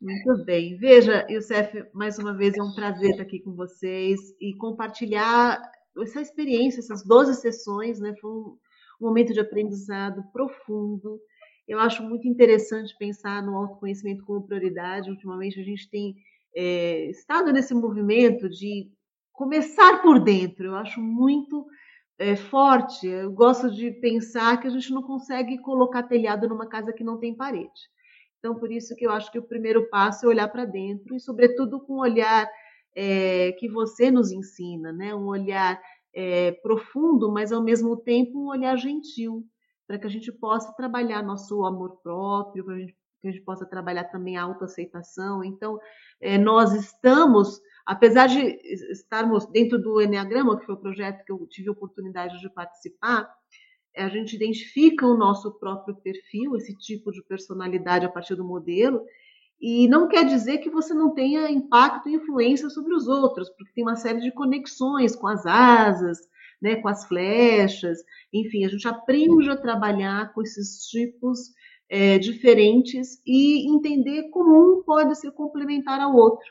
Muito 0.00 0.44
bem. 0.44 0.76
Veja, 0.76 1.26
Youssef, 1.30 1.84
mais 1.92 2.18
uma 2.18 2.36
vez 2.36 2.56
é 2.56 2.62
um 2.62 2.74
prazer 2.74 3.10
estar 3.10 3.22
aqui 3.22 3.40
com 3.40 3.54
vocês 3.54 4.20
e 4.40 4.54
compartilhar 4.54 5.60
essa 5.98 6.20
experiência, 6.20 6.80
essas 6.80 7.04
12 7.04 7.34
sessões, 7.40 8.00
né? 8.00 8.14
Foi 8.20 8.30
um 8.30 8.58
momento 9.00 9.32
de 9.32 9.40
aprendizado 9.40 10.22
profundo, 10.32 11.20
eu 11.66 11.78
acho 11.78 12.02
muito 12.02 12.26
interessante 12.26 12.96
pensar 12.98 13.42
no 13.42 13.56
autoconhecimento 13.56 14.24
como 14.24 14.46
prioridade. 14.46 15.10
Ultimamente, 15.10 15.60
a 15.60 15.64
gente 15.64 15.88
tem 15.88 16.14
é, 16.54 17.06
estado 17.10 17.52
nesse 17.52 17.72
movimento 17.72 18.48
de 18.48 18.90
começar 19.32 20.02
por 20.02 20.20
dentro. 20.22 20.66
Eu 20.66 20.74
acho 20.76 21.00
muito 21.00 21.66
é, 22.18 22.36
forte. 22.36 23.06
Eu 23.06 23.32
gosto 23.32 23.70
de 23.70 23.90
pensar 23.90 24.60
que 24.60 24.66
a 24.66 24.70
gente 24.70 24.92
não 24.92 25.02
consegue 25.02 25.58
colocar 25.58 26.02
telhado 26.02 26.48
numa 26.48 26.66
casa 26.68 26.92
que 26.92 27.04
não 27.04 27.18
tem 27.18 27.34
parede. 27.34 27.90
Então, 28.42 28.56
por 28.56 28.72
isso 28.72 28.96
que 28.96 29.06
eu 29.06 29.12
acho 29.12 29.30
que 29.30 29.38
o 29.38 29.46
primeiro 29.46 29.88
passo 29.88 30.26
é 30.26 30.28
olhar 30.28 30.48
para 30.48 30.64
dentro 30.64 31.14
e, 31.14 31.20
sobretudo, 31.20 31.78
com 31.78 31.94
um 31.94 32.00
olhar 32.00 32.50
é, 32.92 33.52
que 33.52 33.68
você 33.68 34.10
nos 34.10 34.32
ensina, 34.32 34.92
né? 34.92 35.14
um 35.14 35.26
olhar 35.26 35.80
é, 36.12 36.50
profundo, 36.50 37.30
mas 37.30 37.52
ao 37.52 37.62
mesmo 37.62 37.96
tempo 37.96 38.40
um 38.40 38.48
olhar 38.48 38.76
gentil 38.76 39.46
para 39.86 39.96
que 39.96 40.08
a 40.08 40.10
gente 40.10 40.32
possa 40.32 40.72
trabalhar 40.72 41.22
nosso 41.22 41.64
amor 41.64 42.00
próprio, 42.02 42.64
para 42.64 42.74
que 42.78 42.94
a 43.24 43.30
gente 43.30 43.44
possa 43.44 43.64
trabalhar 43.64 44.06
também 44.06 44.36
a 44.36 44.42
autoaceitação. 44.42 45.44
Então, 45.44 45.78
é, 46.20 46.36
nós 46.36 46.74
estamos, 46.74 47.60
apesar 47.86 48.26
de 48.26 48.40
estarmos 48.90 49.46
dentro 49.52 49.80
do 49.80 50.02
Enneagrama, 50.02 50.58
que 50.58 50.66
foi 50.66 50.74
o 50.74 50.80
projeto 50.80 51.24
que 51.24 51.30
eu 51.30 51.46
tive 51.46 51.68
a 51.68 51.72
oportunidade 51.72 52.40
de 52.40 52.50
participar, 52.50 53.32
a 53.96 54.08
gente 54.08 54.36
identifica 54.36 55.06
o 55.06 55.16
nosso 55.16 55.52
próprio 55.58 55.94
perfil, 55.96 56.56
esse 56.56 56.76
tipo 56.76 57.10
de 57.12 57.22
personalidade 57.22 58.06
a 58.06 58.10
partir 58.10 58.34
do 58.34 58.44
modelo, 58.44 59.02
e 59.60 59.86
não 59.88 60.08
quer 60.08 60.24
dizer 60.24 60.58
que 60.58 60.70
você 60.70 60.92
não 60.92 61.14
tenha 61.14 61.50
impacto 61.50 62.08
e 62.08 62.14
influência 62.14 62.68
sobre 62.68 62.94
os 62.94 63.06
outros, 63.06 63.48
porque 63.50 63.72
tem 63.74 63.84
uma 63.84 63.96
série 63.96 64.20
de 64.20 64.32
conexões 64.32 65.14
com 65.14 65.28
as 65.28 65.46
asas, 65.46 66.18
né, 66.60 66.76
com 66.76 66.88
as 66.88 67.06
flechas, 67.06 67.98
enfim, 68.32 68.64
a 68.64 68.68
gente 68.68 68.86
aprende 68.86 69.50
a 69.50 69.56
trabalhar 69.56 70.32
com 70.32 70.42
esses 70.42 70.86
tipos 70.86 71.52
é, 71.88 72.18
diferentes 72.18 73.20
e 73.26 73.68
entender 73.68 74.30
como 74.30 74.78
um 74.78 74.82
pode 74.82 75.18
ser 75.18 75.32
complementar 75.32 76.00
ao 76.00 76.14
outro. 76.14 76.46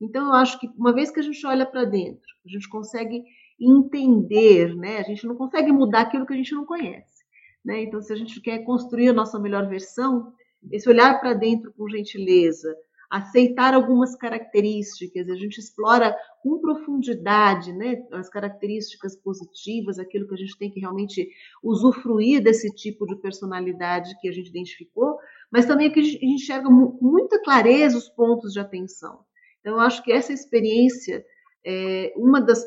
Então, 0.00 0.26
eu 0.26 0.32
acho 0.32 0.58
que 0.60 0.68
uma 0.76 0.92
vez 0.92 1.10
que 1.10 1.18
a 1.18 1.22
gente 1.22 1.44
olha 1.44 1.66
para 1.66 1.84
dentro, 1.84 2.22
a 2.46 2.48
gente 2.48 2.68
consegue 2.68 3.22
entender, 3.60 4.74
né? 4.76 4.98
A 4.98 5.02
gente 5.02 5.26
não 5.26 5.36
consegue 5.36 5.72
mudar 5.72 6.02
aquilo 6.02 6.26
que 6.26 6.32
a 6.32 6.36
gente 6.36 6.54
não 6.54 6.64
conhece, 6.64 7.24
né? 7.64 7.82
Então, 7.82 8.00
se 8.00 8.12
a 8.12 8.16
gente 8.16 8.40
quer 8.40 8.58
construir 8.64 9.08
a 9.08 9.12
nossa 9.12 9.38
melhor 9.38 9.68
versão, 9.68 10.32
esse 10.70 10.88
olhar 10.88 11.20
para 11.20 11.34
dentro 11.34 11.72
com 11.72 11.88
gentileza, 11.88 12.74
aceitar 13.10 13.72
algumas 13.72 14.14
características, 14.14 15.30
a 15.30 15.34
gente 15.34 15.58
explora 15.58 16.14
com 16.42 16.60
profundidade 16.60 17.72
né, 17.72 18.02
as 18.12 18.28
características 18.28 19.16
positivas, 19.16 19.98
aquilo 19.98 20.28
que 20.28 20.34
a 20.34 20.38
gente 20.38 20.58
tem 20.58 20.70
que 20.70 20.80
realmente 20.80 21.28
usufruir 21.62 22.42
desse 22.42 22.70
tipo 22.74 23.06
de 23.06 23.16
personalidade 23.16 24.18
que 24.20 24.28
a 24.28 24.32
gente 24.32 24.50
identificou, 24.50 25.16
mas 25.50 25.64
também 25.64 25.90
que 25.90 26.00
a 26.00 26.02
gente 26.02 26.24
enxerga 26.24 26.68
com 26.68 26.98
muita 27.00 27.42
clareza 27.42 27.96
os 27.96 28.10
pontos 28.10 28.52
de 28.52 28.60
atenção. 28.60 29.20
Então, 29.60 29.74
eu 29.74 29.80
acho 29.80 30.02
que 30.02 30.12
essa 30.12 30.32
experiência 30.32 31.24
é 31.64 32.12
uma 32.16 32.40
das, 32.40 32.62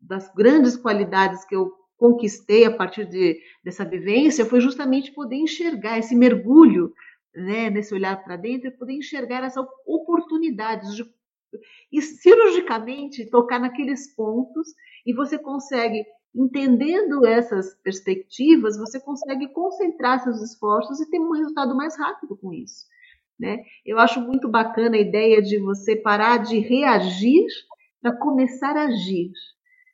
das 0.00 0.32
grandes 0.34 0.76
qualidades 0.76 1.44
que 1.44 1.54
eu 1.54 1.72
conquistei 1.96 2.64
a 2.64 2.76
partir 2.76 3.06
de, 3.06 3.38
dessa 3.64 3.84
vivência 3.84 4.44
foi 4.44 4.60
justamente 4.60 5.12
poder 5.12 5.36
enxergar 5.36 5.98
esse 5.98 6.14
mergulho 6.14 6.92
né, 7.34 7.70
nesse 7.70 7.94
olhar 7.94 8.22
para 8.22 8.36
dentro, 8.36 8.68
e 8.68 8.76
poder 8.76 8.94
enxergar 8.94 9.44
essas 9.44 9.64
oportunidades 9.86 10.94
de 10.94 11.04
e 11.92 12.00
cirurgicamente 12.00 13.28
tocar 13.28 13.60
naqueles 13.60 14.14
pontos 14.14 14.68
e 15.06 15.12
você 15.14 15.38
consegue 15.38 16.02
entendendo 16.34 17.26
essas 17.26 17.74
perspectivas, 17.82 18.78
você 18.78 18.98
consegue 18.98 19.48
concentrar 19.48 20.22
seus 20.22 20.40
esforços 20.42 20.98
e 21.00 21.10
ter 21.10 21.20
um 21.20 21.32
resultado 21.32 21.76
mais 21.76 21.96
rápido 21.98 22.36
com 22.38 22.52
isso. 22.54 22.86
Né? 23.38 23.58
Eu 23.84 23.98
acho 23.98 24.20
muito 24.20 24.48
bacana 24.48 24.96
a 24.96 25.00
ideia 25.00 25.42
de 25.42 25.58
você 25.58 25.94
parar 25.96 26.38
de 26.38 26.58
reagir 26.58 27.46
para 28.00 28.16
começar 28.16 28.76
a 28.76 28.86
agir. 28.86 29.30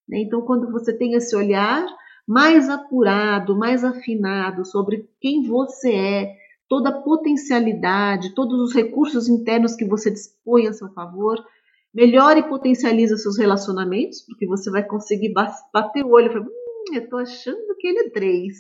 Né? 0.09 0.21
Então, 0.21 0.43
quando 0.43 0.71
você 0.71 0.97
tem 0.97 1.15
esse 1.15 1.37
olhar 1.37 1.87
mais 2.27 2.69
apurado, 2.69 3.57
mais 3.57 3.85
afinado 3.85 4.65
sobre 4.65 5.09
quem 5.21 5.47
você 5.47 5.93
é, 5.93 6.37
toda 6.69 6.91
a 6.91 7.01
potencialidade, 7.03 8.35
todos 8.35 8.61
os 8.61 8.75
recursos 8.75 9.29
internos 9.29 9.75
que 9.75 9.87
você 9.87 10.11
dispõe 10.11 10.67
a 10.67 10.73
seu 10.73 10.93
favor, 10.93 11.43
melhor 11.95 12.37
e 12.37 12.47
potencializa 12.47 13.17
seus 13.17 13.39
relacionamentos, 13.39 14.23
porque 14.23 14.47
você 14.47 14.71
vai 14.71 14.85
conseguir 14.85 15.33
bater 15.73 16.05
o 16.05 16.11
olho 16.11 16.27
e 16.27 16.33
falar, 16.33 16.45
hum, 16.45 16.95
eu 16.95 17.03
estou 17.03 17.19
achando 17.19 17.75
que 17.79 17.89
ele 17.89 18.01
é 18.01 18.11
três. 18.11 18.57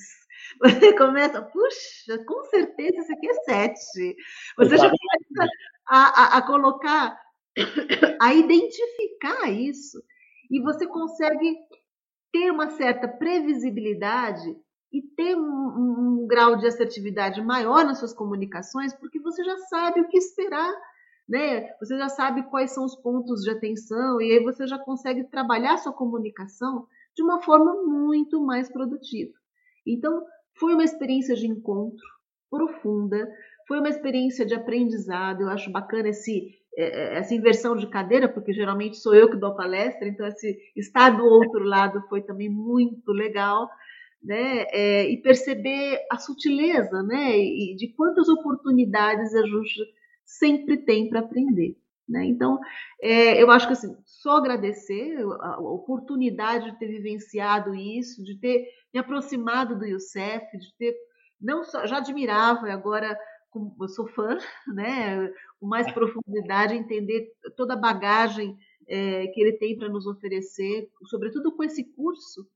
Você 0.62 0.96
começa, 0.96 1.42
puxa, 1.42 2.18
com 2.26 2.44
certeza 2.44 2.98
esse 2.98 3.12
aqui 3.12 3.28
é 3.28 3.34
sete. 3.34 4.16
Você 4.56 4.76
já 4.78 4.90
começa 4.90 5.52
a, 5.86 5.98
a, 5.98 6.38
a 6.38 6.42
colocar, 6.46 7.20
a 8.20 8.34
identificar 8.34 9.50
isso, 9.50 10.02
e 10.50 10.60
você 10.60 10.86
consegue 10.86 11.56
ter 12.32 12.50
uma 12.50 12.70
certa 12.70 13.08
previsibilidade 13.08 14.56
e 14.92 15.02
ter 15.02 15.36
um, 15.36 15.40
um, 15.40 16.22
um, 16.22 16.26
grau 16.26 16.56
de 16.56 16.66
assertividade 16.66 17.42
maior 17.42 17.84
nas 17.84 17.98
suas 17.98 18.14
comunicações, 18.14 18.94
porque 18.94 19.20
você 19.20 19.44
já 19.44 19.56
sabe 19.58 20.00
o 20.00 20.08
que 20.08 20.16
esperar, 20.16 20.72
né? 21.28 21.68
Você 21.78 21.96
já 21.98 22.08
sabe 22.08 22.42
quais 22.48 22.72
são 22.72 22.84
os 22.84 22.96
pontos 22.96 23.42
de 23.42 23.50
atenção 23.50 24.20
e 24.20 24.32
aí 24.32 24.42
você 24.42 24.66
já 24.66 24.78
consegue 24.78 25.24
trabalhar 25.24 25.76
sua 25.76 25.92
comunicação 25.92 26.86
de 27.14 27.22
uma 27.22 27.42
forma 27.42 27.82
muito 27.84 28.40
mais 28.40 28.70
produtiva. 28.70 29.32
Então, 29.86 30.22
foi 30.58 30.74
uma 30.74 30.84
experiência 30.84 31.34
de 31.34 31.46
encontro 31.46 32.06
profunda, 32.50 33.28
foi 33.66 33.78
uma 33.78 33.88
experiência 33.90 34.46
de 34.46 34.54
aprendizado. 34.54 35.42
Eu 35.42 35.50
acho 35.50 35.70
bacana 35.70 36.08
esse 36.08 36.57
essa 36.80 37.34
inversão 37.34 37.76
de 37.76 37.88
cadeira, 37.88 38.28
porque 38.28 38.52
geralmente 38.52 38.96
sou 38.98 39.14
eu 39.14 39.28
que 39.28 39.36
dou 39.36 39.50
a 39.50 39.56
palestra, 39.56 40.06
então 40.06 40.26
esse 40.26 40.56
estar 40.76 41.10
do 41.10 41.24
outro 41.24 41.64
lado 41.64 42.02
foi 42.08 42.22
também 42.22 42.48
muito 42.48 43.10
legal 43.12 43.68
né? 44.22 44.64
É, 44.72 45.10
e 45.10 45.20
perceber 45.22 46.00
a 46.10 46.18
sutileza, 46.18 47.02
né? 47.02 47.38
E 47.38 47.74
de 47.76 47.92
quantas 47.94 48.28
oportunidades 48.28 49.34
a 49.34 49.42
gente 49.42 49.84
sempre 50.24 50.76
tem 50.78 51.08
para 51.08 51.20
aprender. 51.20 51.76
Né? 52.08 52.24
Então, 52.24 52.58
é, 53.02 53.42
eu 53.42 53.50
acho 53.50 53.66
que 53.66 53.74
assim, 53.74 53.94
só 54.06 54.38
agradecer 54.38 55.18
a 55.40 55.60
oportunidade 55.60 56.70
de 56.70 56.78
ter 56.78 56.88
vivenciado 56.88 57.74
isso, 57.74 58.24
de 58.24 58.38
ter 58.40 58.66
me 58.92 58.98
aproximado 58.98 59.78
do 59.78 59.84
Youssef, 59.84 60.46
de 60.56 60.74
ter 60.78 60.96
não 61.38 61.62
só 61.62 61.86
já 61.86 61.98
admirava 61.98 62.66
e 62.66 62.72
agora 62.72 63.16
eu 63.80 63.88
sou 63.88 64.06
fã, 64.08 64.36
né? 64.74 65.28
Com 65.60 65.66
mais 65.66 65.90
profundidade, 65.92 66.74
entender 66.74 67.32
toda 67.56 67.74
a 67.74 67.76
bagagem 67.76 68.56
é, 68.86 69.26
que 69.28 69.40
ele 69.40 69.52
tem 69.52 69.76
para 69.76 69.88
nos 69.88 70.06
oferecer, 70.06 70.88
sobretudo 71.04 71.52
com 71.52 71.62
esse 71.62 71.84
curso 71.84 72.48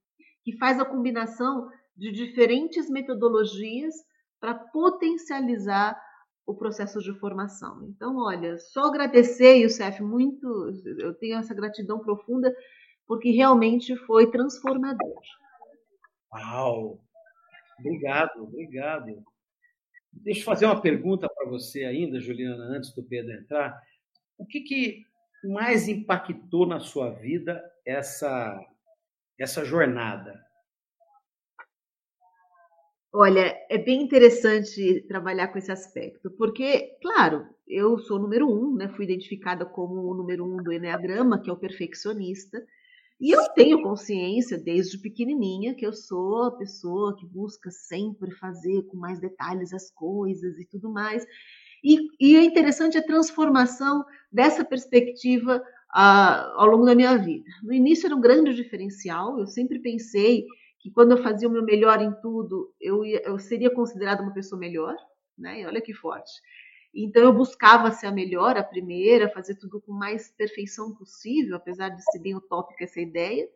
que 0.44 0.56
faz 0.56 0.80
a 0.80 0.84
combinação 0.84 1.68
de 1.96 2.10
diferentes 2.10 2.88
metodologias 2.88 3.94
para 4.40 4.54
potencializar 4.54 6.00
o 6.44 6.54
processo 6.54 6.98
de 7.00 7.12
formação. 7.20 7.84
Então, 7.84 8.16
olha, 8.16 8.58
só 8.58 8.86
agradecer, 8.86 9.58
Youssef, 9.58 10.02
muito, 10.02 10.72
eu 10.98 11.14
tenho 11.14 11.38
essa 11.38 11.54
gratidão 11.54 12.00
profunda, 12.00 12.52
porque 13.06 13.30
realmente 13.30 13.94
foi 13.98 14.30
transformador. 14.30 15.20
Uau! 16.32 16.98
Obrigado, 17.78 18.42
obrigado. 18.42 19.22
Deixa 20.12 20.40
eu 20.40 20.44
fazer 20.44 20.66
uma 20.66 20.80
pergunta 20.80 21.28
para 21.28 21.48
você 21.48 21.84
ainda, 21.84 22.20
Juliana, 22.20 22.64
antes 22.64 22.92
do 22.94 23.02
Pedro 23.02 23.32
entrar. 23.32 23.82
O 24.36 24.44
que, 24.44 24.60
que 24.60 25.06
mais 25.44 25.88
impactou 25.88 26.66
na 26.66 26.78
sua 26.78 27.10
vida 27.10 27.62
essa 27.84 28.60
essa 29.38 29.64
jornada? 29.64 30.40
Olha, 33.14 33.54
é 33.68 33.76
bem 33.76 34.00
interessante 34.00 35.02
trabalhar 35.06 35.48
com 35.48 35.58
esse 35.58 35.70
aspecto, 35.70 36.30
porque, 36.30 36.96
claro, 37.02 37.46
eu 37.66 37.98
sou 37.98 38.18
o 38.18 38.22
número 38.22 38.48
um, 38.48 38.74
né? 38.74 38.88
Fui 38.88 39.04
identificada 39.04 39.66
como 39.66 40.10
o 40.10 40.14
número 40.14 40.44
um 40.46 40.62
do 40.62 40.72
Enneagrama, 40.72 41.42
que 41.42 41.50
é 41.50 41.52
o 41.52 41.58
perfeccionista, 41.58 42.64
e 43.22 43.30
eu 43.30 43.48
tenho 43.50 43.80
consciência 43.80 44.58
desde 44.58 44.98
pequenininha 44.98 45.76
que 45.76 45.86
eu 45.86 45.92
sou 45.92 46.42
a 46.42 46.56
pessoa 46.56 47.16
que 47.16 47.24
busca 47.24 47.70
sempre 47.70 48.32
fazer 48.32 48.82
com 48.88 48.96
mais 48.96 49.20
detalhes 49.20 49.72
as 49.72 49.92
coisas 49.92 50.58
e 50.58 50.66
tudo 50.66 50.90
mais. 50.90 51.24
E, 51.84 52.08
e 52.18 52.34
é 52.34 52.42
interessante 52.42 52.98
a 52.98 53.06
transformação 53.06 54.04
dessa 54.30 54.64
perspectiva 54.64 55.62
ao 55.88 56.66
longo 56.66 56.84
da 56.84 56.96
minha 56.96 57.16
vida. 57.16 57.48
No 57.62 57.72
início 57.72 58.06
era 58.06 58.16
um 58.16 58.20
grande 58.20 58.54
diferencial, 58.54 59.38
eu 59.38 59.46
sempre 59.46 59.78
pensei 59.78 60.44
que 60.80 60.90
quando 60.90 61.12
eu 61.12 61.22
fazia 61.22 61.48
o 61.48 61.52
meu 61.52 61.62
melhor 61.62 62.02
em 62.02 62.12
tudo, 62.20 62.74
eu, 62.80 63.04
ia, 63.04 63.22
eu 63.24 63.38
seria 63.38 63.72
considerada 63.72 64.20
uma 64.20 64.34
pessoa 64.34 64.58
melhor, 64.58 64.96
né? 65.38 65.60
E 65.60 65.66
olha 65.66 65.80
que 65.80 65.94
forte. 65.94 66.32
Então 66.94 67.22
eu 67.22 67.32
buscava 67.32 67.90
ser 67.90 68.06
a 68.06 68.12
melhor, 68.12 68.56
a 68.56 68.62
primeira, 68.62 69.30
fazer 69.30 69.54
tudo 69.54 69.80
com 69.80 69.92
mais 69.92 70.30
perfeição 70.30 70.94
possível, 70.94 71.56
apesar 71.56 71.88
de 71.88 72.02
ser 72.10 72.18
bem 72.18 72.34
utópica 72.36 72.84
essa 72.84 73.00
ideia. 73.00 73.48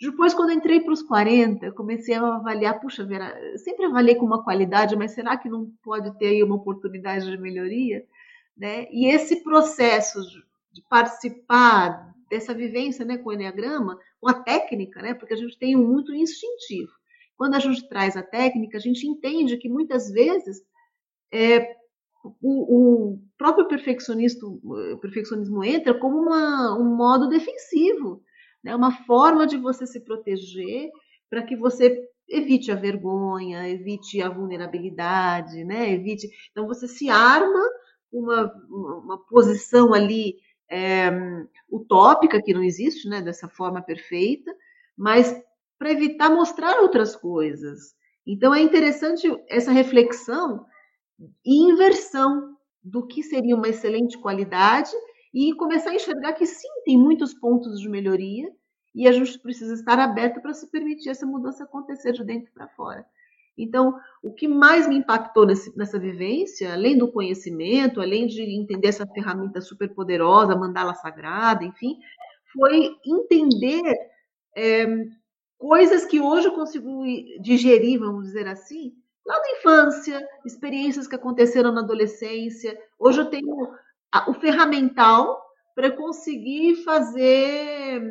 Depois, 0.00 0.32
quando 0.32 0.52
entrei 0.52 0.80
para 0.80 0.92
os 0.92 1.02
40, 1.02 1.66
eu 1.66 1.74
comecei 1.74 2.14
a 2.14 2.36
avaliar, 2.36 2.80
puxa, 2.80 3.04
Vera, 3.04 3.36
sempre 3.58 3.84
avaliei 3.84 4.14
com 4.14 4.24
uma 4.24 4.42
qualidade, 4.42 4.96
mas 4.96 5.12
será 5.12 5.36
que 5.36 5.48
não 5.48 5.70
pode 5.82 6.16
ter 6.18 6.28
aí 6.28 6.42
uma 6.42 6.54
oportunidade 6.54 7.30
de 7.30 7.36
melhoria? 7.36 8.06
Né? 8.56 8.86
E 8.90 9.06
esse 9.06 9.42
processo 9.42 10.20
de 10.72 10.80
participar 10.88 12.14
dessa 12.30 12.54
vivência 12.54 13.04
né, 13.04 13.18
com 13.18 13.28
o 13.28 13.32
Enneagrama, 13.32 13.98
com 14.20 14.30
a 14.30 14.34
técnica, 14.34 15.02
né, 15.02 15.12
porque 15.12 15.34
a 15.34 15.36
gente 15.36 15.58
tem 15.58 15.76
muito 15.76 16.14
instintivo. 16.14 16.92
Quando 17.36 17.54
a 17.54 17.58
gente 17.58 17.86
traz 17.88 18.16
a 18.16 18.22
técnica, 18.22 18.78
a 18.78 18.80
gente 18.80 19.06
entende 19.06 19.56
que 19.56 19.68
muitas 19.68 20.10
vezes 20.10 20.62
é, 21.32 21.76
o, 22.22 23.12
o, 23.12 23.18
próprio 23.38 23.66
perfeccionismo, 23.66 24.60
perfeccionismo 25.00 25.64
entra 25.64 25.98
como 25.98 26.18
uma, 26.18 26.78
um 26.78 26.96
modo 26.96 27.28
defensivo, 27.28 28.22
né, 28.62 28.74
uma 28.76 28.92
forma 29.04 29.46
de 29.46 29.56
você 29.56 29.86
se 29.86 30.00
proteger 30.00 30.90
para 31.28 31.42
que 31.42 31.56
você 31.56 31.98
evite 32.28 32.70
a 32.70 32.76
vergonha, 32.76 33.68
evite 33.68 34.20
a 34.20 34.28
vulnerabilidade, 34.28 35.64
né, 35.64 35.92
evite. 35.92 36.28
Então 36.50 36.66
você 36.66 36.86
se 36.86 37.08
arma 37.08 37.62
uma, 38.12 38.52
uma 38.68 39.18
posição 39.26 39.94
ali 39.94 40.36
é, 40.70 41.10
utópica, 41.70 42.42
que 42.42 42.54
não 42.54 42.62
existe, 42.62 43.08
né, 43.08 43.20
dessa 43.22 43.48
forma 43.48 43.82
perfeita, 43.82 44.54
mas 44.96 45.34
para 45.78 45.90
evitar 45.90 46.28
mostrar 46.30 46.80
outras 46.80 47.16
coisas. 47.16 47.94
Então 48.26 48.54
é 48.54 48.60
interessante 48.60 49.26
essa 49.48 49.72
reflexão 49.72 50.64
inversão 51.44 52.56
do 52.82 53.06
que 53.06 53.22
seria 53.22 53.54
uma 53.54 53.68
excelente 53.68 54.18
qualidade 54.18 54.90
e 55.32 55.54
começar 55.54 55.90
a 55.90 55.94
enxergar 55.94 56.32
que 56.32 56.46
sim, 56.46 56.68
tem 56.84 56.98
muitos 56.98 57.34
pontos 57.34 57.80
de 57.80 57.88
melhoria 57.88 58.50
e 58.94 59.06
a 59.06 59.12
gente 59.12 59.38
precisa 59.38 59.74
estar 59.74 59.98
aberto 59.98 60.40
para 60.40 60.52
se 60.52 60.70
permitir 60.70 61.10
essa 61.10 61.26
mudança 61.26 61.64
acontecer 61.64 62.12
de 62.12 62.24
dentro 62.24 62.52
para 62.52 62.68
fora. 62.68 63.06
Então, 63.56 63.94
o 64.22 64.32
que 64.32 64.48
mais 64.48 64.88
me 64.88 64.96
impactou 64.96 65.46
nesse, 65.46 65.76
nessa 65.76 65.98
vivência, 65.98 66.72
além 66.72 66.96
do 66.96 67.12
conhecimento, 67.12 68.00
além 68.00 68.26
de 68.26 68.42
entender 68.42 68.88
essa 68.88 69.06
ferramenta 69.06 69.60
super 69.60 69.94
poderosa, 69.94 70.56
mandala 70.56 70.94
sagrada, 70.94 71.64
enfim, 71.64 71.98
foi 72.52 72.96
entender 73.04 73.82
é, 74.56 74.86
coisas 75.58 76.06
que 76.06 76.20
hoje 76.20 76.48
eu 76.48 76.54
consigo 76.54 77.04
digerir, 77.40 78.00
vamos 78.00 78.24
dizer 78.24 78.48
assim, 78.48 78.94
lá 79.26 79.38
da 79.38 79.50
infância, 79.58 80.28
experiências 80.44 81.06
que 81.06 81.14
aconteceram 81.14 81.72
na 81.72 81.80
adolescência. 81.80 82.78
Hoje 82.98 83.20
eu 83.20 83.26
tenho 83.26 83.68
o 84.26 84.34
ferramental 84.34 85.40
para 85.74 85.90
conseguir 85.90 86.82
fazer. 86.84 88.02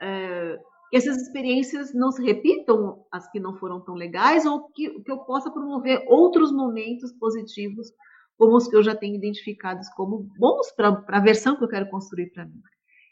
É, 0.00 0.58
que 0.92 0.98
essas 0.98 1.16
experiências 1.16 1.94
não 1.94 2.12
se 2.12 2.22
repitam, 2.22 3.02
as 3.10 3.26
que 3.30 3.40
não 3.40 3.56
foram 3.56 3.80
tão 3.80 3.94
legais, 3.94 4.44
ou 4.44 4.68
que, 4.74 4.90
que 5.00 5.10
eu 5.10 5.20
possa 5.20 5.50
promover 5.50 6.04
outros 6.06 6.52
momentos 6.52 7.10
positivos, 7.14 7.90
como 8.36 8.54
os 8.56 8.68
que 8.68 8.76
eu 8.76 8.82
já 8.82 8.94
tenho 8.94 9.14
identificados 9.14 9.88
como 9.96 10.28
bons 10.38 10.70
para 10.72 11.02
a 11.08 11.20
versão 11.20 11.56
que 11.56 11.64
eu 11.64 11.68
quero 11.68 11.88
construir 11.88 12.26
para 12.26 12.44
mim. 12.44 12.60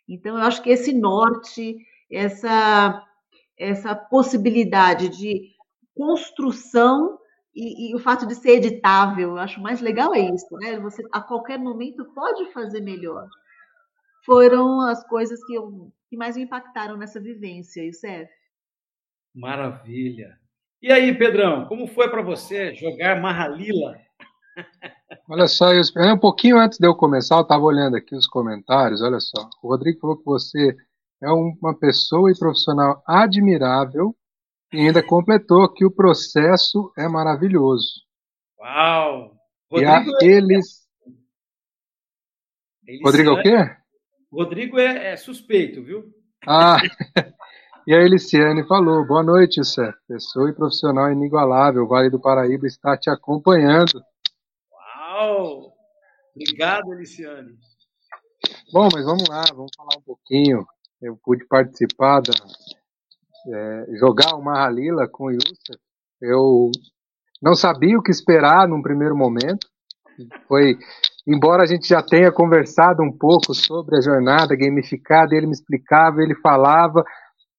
Então, 0.06 0.36
eu 0.36 0.42
acho 0.42 0.62
que 0.62 0.68
esse 0.68 0.92
norte, 0.92 1.78
essa, 2.10 3.02
essa 3.56 3.94
possibilidade 3.94 5.08
de 5.08 5.54
construção 6.00 7.18
e, 7.54 7.90
e, 7.90 7.94
o 7.94 7.98
fato 7.98 8.26
de 8.26 8.34
ser 8.34 8.52
editável, 8.52 9.30
eu 9.30 9.38
acho 9.38 9.60
mais 9.60 9.82
legal 9.82 10.14
é 10.14 10.20
isso, 10.20 10.48
né? 10.52 10.78
Você 10.80 11.06
a 11.12 11.20
qualquer 11.20 11.58
momento 11.58 12.04
pode 12.14 12.50
fazer 12.52 12.80
melhor. 12.80 13.28
Foram 14.24 14.80
as 14.80 15.06
coisas 15.06 15.44
que 15.44 15.54
eu 15.54 15.92
que 16.08 16.16
mais 16.16 16.36
me 16.36 16.44
impactaram 16.44 16.96
nessa 16.96 17.20
vivência, 17.20 17.84
Youssef? 17.84 18.30
Maravilha. 19.34 20.38
E 20.82 20.90
aí, 20.90 21.16
Pedrão, 21.16 21.66
como 21.66 21.86
foi 21.86 22.08
para 22.08 22.22
você 22.22 22.74
jogar 22.74 23.20
Marralila? 23.20 23.96
Olha 25.28 25.46
só, 25.46 25.72
eu, 25.72 25.82
um 26.14 26.18
pouquinho 26.18 26.58
antes 26.58 26.78
de 26.78 26.86
eu 26.86 26.94
começar, 26.94 27.36
eu 27.36 27.42
estava 27.42 27.62
olhando 27.62 27.96
aqui 27.96 28.16
os 28.16 28.26
comentários, 28.26 29.00
olha 29.00 29.20
só. 29.20 29.48
O 29.62 29.68
Rodrigo 29.68 30.00
falou 30.00 30.16
que 30.16 30.24
você 30.24 30.76
é 31.22 31.30
uma 31.30 31.78
pessoa 31.78 32.30
e 32.30 32.38
profissional 32.38 33.02
admirável 33.06 34.14
e 34.72 34.78
ainda 34.78 35.02
completou 35.02 35.72
que 35.72 35.84
o 35.84 35.90
processo 35.90 36.92
é 36.96 37.08
maravilhoso. 37.08 38.02
Uau! 38.58 39.36
Rodrigo 39.70 40.10
e 40.20 40.24
a 40.24 40.28
é 40.28 40.36
eles... 40.36 40.88
Rodrigo 43.04 43.30
é 43.30 43.32
o 43.32 43.42
quê? 43.42 43.76
Rodrigo 44.32 44.78
é, 44.78 45.12
é 45.12 45.16
suspeito, 45.16 45.82
viu? 45.82 46.12
Ah, 46.46 46.76
e 47.86 47.94
a 47.94 47.98
Eliciane 47.98 48.66
falou: 48.66 49.06
boa 49.06 49.22
noite, 49.22 49.64
Sé. 49.64 49.92
Pessoa 50.08 50.50
e 50.50 50.54
profissional 50.54 51.10
inigualável. 51.10 51.84
O 51.84 51.88
Vale 51.88 52.10
do 52.10 52.20
Paraíba 52.20 52.66
está 52.66 52.96
te 52.96 53.10
acompanhando. 53.10 54.02
Uau! 54.72 55.72
Obrigado, 56.34 56.92
Eliciane. 56.94 57.58
Bom, 58.72 58.88
mas 58.92 59.04
vamos 59.04 59.28
lá, 59.28 59.44
vamos 59.54 59.72
falar 59.76 59.98
um 59.98 60.02
pouquinho. 60.02 60.64
Eu 61.02 61.16
pude 61.22 61.44
participar 61.46 62.20
da. 62.20 62.32
É, 63.48 63.86
jogar 63.98 64.34
uma 64.36 64.64
Halila 64.64 65.08
com 65.08 65.24
o 65.24 65.30
Yusuf. 65.30 65.78
Eu 66.20 66.70
não 67.42 67.54
sabia 67.54 67.98
o 67.98 68.02
que 68.02 68.10
esperar 68.10 68.68
num 68.68 68.82
primeiro 68.82 69.16
momento. 69.16 69.66
Foi, 70.46 70.78
embora 71.26 71.62
a 71.62 71.66
gente 71.66 71.88
já 71.88 72.02
tenha 72.02 72.30
conversado 72.30 73.02
um 73.02 73.10
pouco 73.10 73.54
sobre 73.54 73.96
a 73.96 74.00
jornada 74.02 74.54
gamificada, 74.54 75.34
ele 75.34 75.46
me 75.46 75.52
explicava, 75.52 76.22
ele 76.22 76.34
falava, 76.34 77.02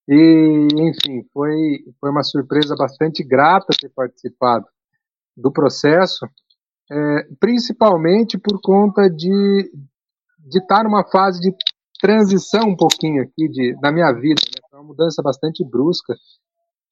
e 0.07 0.67
enfim, 0.73 1.25
foi, 1.33 1.79
foi 1.99 2.09
uma 2.09 2.23
surpresa 2.23 2.75
bastante 2.75 3.23
grata 3.23 3.73
ter 3.79 3.89
participado 3.89 4.65
do 5.35 5.51
processo, 5.51 6.27
é, 6.91 7.27
principalmente 7.39 8.37
por 8.37 8.59
conta 8.61 9.09
de, 9.09 9.71
de 10.37 10.59
estar 10.59 10.83
numa 10.83 11.03
fase 11.09 11.39
de 11.39 11.55
transição 11.99 12.69
um 12.69 12.75
pouquinho 12.75 13.23
aqui 13.23 13.47
de, 13.47 13.79
da 13.79 13.91
minha 13.91 14.11
vida, 14.11 14.41
uma 14.81 14.87
mudança 14.87 15.21
bastante 15.21 15.63
brusca 15.63 16.15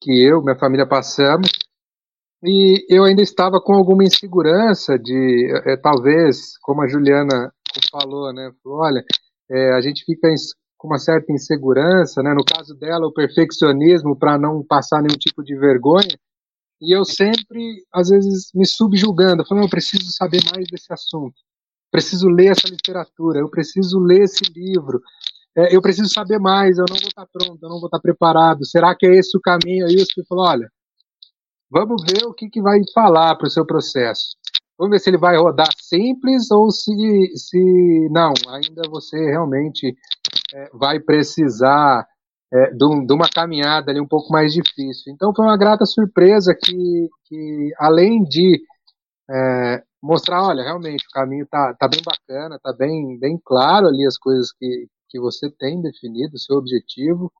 que 0.00 0.24
eu, 0.24 0.40
minha 0.42 0.58
família 0.58 0.86
passamos, 0.86 1.50
e 2.42 2.86
eu 2.88 3.04
ainda 3.04 3.20
estava 3.20 3.60
com 3.60 3.74
alguma 3.74 4.04
insegurança 4.04 4.98
de, 4.98 5.52
é, 5.66 5.76
talvez, 5.76 6.56
como 6.62 6.80
a 6.80 6.88
Juliana 6.88 7.52
falou, 7.90 8.32
né? 8.32 8.50
Falou, 8.62 8.78
olha, 8.78 9.04
é, 9.50 9.72
a 9.72 9.80
gente 9.82 10.04
fica 10.06 10.26
com 10.78 10.88
uma 10.88 10.98
certa 10.98 11.30
insegurança, 11.32 12.22
né? 12.22 12.32
No 12.32 12.42
caso 12.42 12.74
dela, 12.74 13.06
o 13.06 13.12
perfeccionismo 13.12 14.16
para 14.16 14.38
não 14.38 14.64
passar 14.64 15.02
nenhum 15.02 15.18
tipo 15.18 15.44
de 15.44 15.54
vergonha. 15.54 16.18
E 16.80 16.96
eu 16.96 17.04
sempre, 17.04 17.84
às 17.92 18.08
vezes, 18.08 18.50
me 18.54 18.66
subjugando, 18.66 19.46
falando, 19.46 19.64
eu 19.64 19.70
preciso 19.70 20.10
saber 20.10 20.40
mais 20.50 20.66
desse 20.70 20.90
assunto, 20.90 21.34
preciso 21.90 22.26
ler 22.26 22.52
essa 22.52 22.68
literatura, 22.68 23.40
eu 23.40 23.50
preciso 23.50 23.98
ler 23.98 24.22
esse 24.22 24.44
livro, 24.50 25.02
é, 25.56 25.74
eu 25.74 25.82
preciso 25.82 26.08
saber 26.12 26.38
mais, 26.38 26.78
eu 26.78 26.84
não 26.88 26.96
vou 26.96 27.08
estar 27.08 27.26
pronto, 27.32 27.58
eu 27.62 27.68
não 27.68 27.78
vou 27.78 27.86
estar 27.86 28.00
preparado. 28.00 28.66
Será 28.66 28.94
que 28.94 29.06
é 29.06 29.14
esse 29.16 29.36
o 29.36 29.40
caminho? 29.40 29.86
Aí 29.86 29.96
o 29.96 30.26
falou, 30.26 30.46
olha, 30.46 30.70
Vamos 31.70 32.02
ver 32.02 32.26
o 32.26 32.34
que, 32.34 32.50
que 32.50 32.60
vai 32.60 32.80
falar 32.92 33.36
para 33.36 33.46
o 33.46 33.50
seu 33.50 33.64
processo. 33.64 34.36
Vamos 34.76 34.90
ver 34.90 34.98
se 34.98 35.08
ele 35.08 35.18
vai 35.18 35.36
rodar 35.36 35.68
simples 35.78 36.50
ou 36.50 36.70
se, 36.70 36.90
se 37.36 38.08
não, 38.10 38.32
ainda 38.48 38.82
você 38.90 39.16
realmente 39.16 39.94
é, 40.52 40.70
vai 40.72 40.98
precisar 40.98 42.04
é, 42.52 42.70
de, 42.72 42.84
um, 42.84 43.06
de, 43.06 43.12
uma 43.12 43.28
caminhada 43.28 43.92
ali 43.92 44.00
um 44.00 44.08
pouco 44.08 44.32
mais 44.32 44.52
difícil. 44.52 45.12
Então 45.12 45.32
foi 45.34 45.44
uma 45.44 45.56
grata 45.56 45.86
surpresa 45.86 46.56
que, 46.60 47.08
que 47.26 47.72
além 47.78 48.24
de 48.24 48.60
é, 49.30 49.82
mostrar, 50.02 50.42
olha, 50.42 50.64
realmente 50.64 51.04
o 51.06 51.12
caminho 51.12 51.46
tá, 51.48 51.72
tá 51.78 51.86
bem 51.86 52.00
bacana, 52.04 52.58
tá 52.60 52.72
bem, 52.72 53.16
bem 53.20 53.38
claro 53.44 53.86
ali 53.86 54.04
as 54.04 54.18
coisas 54.18 54.50
que, 54.50 54.88
que 55.10 55.20
você 55.20 55.50
tem 55.50 55.82
definido, 55.82 56.36
o 56.36 56.38
seu 56.38 56.56
objetivo. 56.56 57.32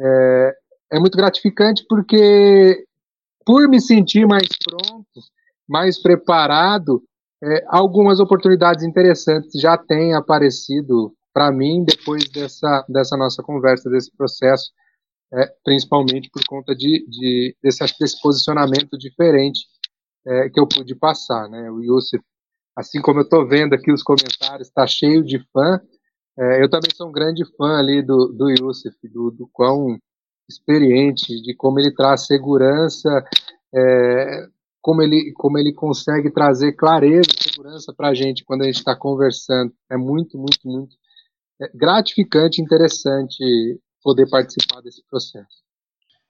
É, 0.00 0.54
é 0.92 0.98
muito 0.98 1.16
gratificante 1.16 1.84
porque 1.88 2.86
por 3.44 3.68
me 3.68 3.80
sentir 3.80 4.26
mais 4.26 4.48
pronto, 4.64 5.20
mais 5.68 6.00
preparado, 6.00 7.02
é, 7.42 7.64
algumas 7.68 8.20
oportunidades 8.20 8.84
interessantes 8.84 9.60
já 9.60 9.76
têm 9.76 10.14
aparecido 10.14 11.14
para 11.32 11.50
mim 11.50 11.84
depois 11.84 12.28
dessa, 12.28 12.84
dessa 12.88 13.16
nossa 13.16 13.42
conversa, 13.42 13.88
desse 13.88 14.14
processo, 14.14 14.70
é, 15.32 15.46
principalmente 15.64 16.28
por 16.30 16.42
conta 16.46 16.74
de, 16.74 17.06
de 17.08 17.56
desse, 17.62 17.84
desse, 17.98 18.20
posicionamento 18.20 18.98
diferente 18.98 19.60
é, 20.26 20.50
que 20.50 20.60
eu 20.60 20.66
pude 20.66 20.94
passar. 20.94 21.48
Né? 21.48 21.70
O 21.70 21.80
Yusuf, 21.80 22.22
assim 22.76 23.00
como 23.00 23.20
eu 23.20 23.24
estou 23.24 23.46
vendo 23.48 23.74
aqui 23.74 23.92
os 23.92 24.02
comentários, 24.02 24.68
está 24.68 24.86
cheio 24.86 25.24
de 25.24 25.38
fã. 25.52 25.80
É, 26.38 26.62
eu 26.62 26.68
também 26.70 26.90
sou 26.94 27.08
um 27.08 27.12
grande 27.12 27.44
fã 27.56 27.78
ali 27.78 28.02
do, 28.02 28.28
do 28.28 28.50
Yusuf, 28.50 28.96
do, 29.08 29.30
do 29.30 29.48
quão 29.52 29.98
experiente, 30.48 31.40
de 31.42 31.54
como 31.54 31.78
ele 31.78 31.94
traz 31.94 32.26
segurança, 32.26 33.24
é, 33.74 34.46
como, 34.80 35.02
ele, 35.02 35.32
como 35.34 35.58
ele 35.58 35.72
consegue 35.72 36.30
trazer 36.30 36.72
clareza 36.72 37.28
e 37.38 37.50
segurança 37.50 37.92
para 37.94 38.08
a 38.08 38.14
gente 38.14 38.44
quando 38.44 38.62
a 38.62 38.66
gente 38.66 38.78
está 38.78 38.96
conversando. 38.96 39.72
É 39.90 39.96
muito, 39.96 40.38
muito, 40.38 40.60
muito 40.64 40.96
é 41.60 41.70
gratificante, 41.74 42.62
interessante 42.62 43.44
poder 44.02 44.28
participar 44.30 44.80
desse 44.80 45.04
processo. 45.06 45.60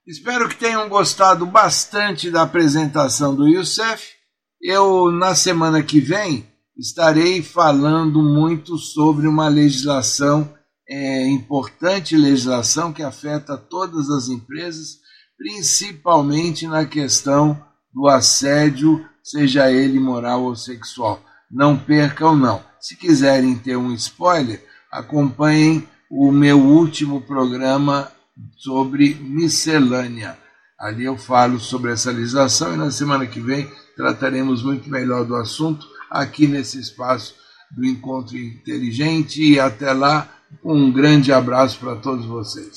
Espero 0.05 0.49
que 0.49 0.57
tenham 0.57 0.89
gostado 0.89 1.45
bastante 1.45 2.29
da 2.29 2.41
apresentação 2.41 3.33
do 3.33 3.47
Youssef. 3.47 4.15
Eu, 4.61 5.09
na 5.09 5.33
semana 5.33 5.81
que 5.81 6.01
vem, 6.01 6.50
estarei 6.81 7.43
falando 7.43 8.23
muito 8.23 8.75
sobre 8.75 9.27
uma 9.27 9.47
legislação 9.47 10.51
é, 10.89 11.27
importante 11.29 12.17
legislação 12.17 12.91
que 12.91 13.03
afeta 13.03 13.55
todas 13.55 14.09
as 14.09 14.29
empresas, 14.29 14.97
principalmente 15.37 16.67
na 16.67 16.83
questão 16.83 17.63
do 17.93 18.07
assédio, 18.07 19.05
seja 19.23 19.71
ele 19.71 19.99
moral 19.99 20.43
ou 20.43 20.55
sexual. 20.55 21.23
Não 21.51 21.77
percam, 21.77 22.35
não. 22.35 22.63
Se 22.79 22.97
quiserem 22.97 23.55
ter 23.55 23.77
um 23.77 23.93
spoiler, 23.93 24.65
acompanhem 24.91 25.87
o 26.09 26.31
meu 26.31 26.59
último 26.59 27.21
programa 27.21 28.11
sobre 28.57 29.13
miscelânea. 29.13 30.35
Ali 30.79 31.05
eu 31.05 31.15
falo 31.15 31.59
sobre 31.59 31.91
essa 31.91 32.11
legislação 32.11 32.73
e 32.73 32.77
na 32.77 32.89
semana 32.89 33.27
que 33.27 33.39
vem 33.39 33.69
trataremos 33.95 34.63
muito 34.63 34.89
melhor 34.89 35.23
do 35.23 35.35
assunto 35.35 35.90
aqui 36.11 36.45
nesse 36.45 36.79
espaço 36.79 37.35
do 37.71 37.85
Encontro 37.85 38.37
Inteligente 38.37 39.41
e 39.41 39.59
até 39.59 39.93
lá 39.93 40.29
um 40.63 40.91
grande 40.91 41.31
abraço 41.31 41.79
para 41.79 41.95
todos 41.95 42.25
vocês. 42.25 42.73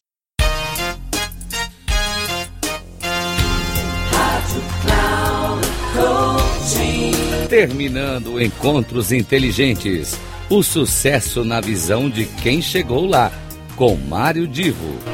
Terminando 7.48 8.40
Encontros 8.40 9.12
Inteligentes. 9.12 10.18
O 10.48 10.62
sucesso 10.62 11.44
na 11.44 11.60
visão 11.60 12.08
de 12.08 12.26
quem 12.26 12.62
chegou 12.62 13.06
lá. 13.06 13.32
Com 13.76 13.96
Mário 13.96 14.46
Divo. 14.46 15.13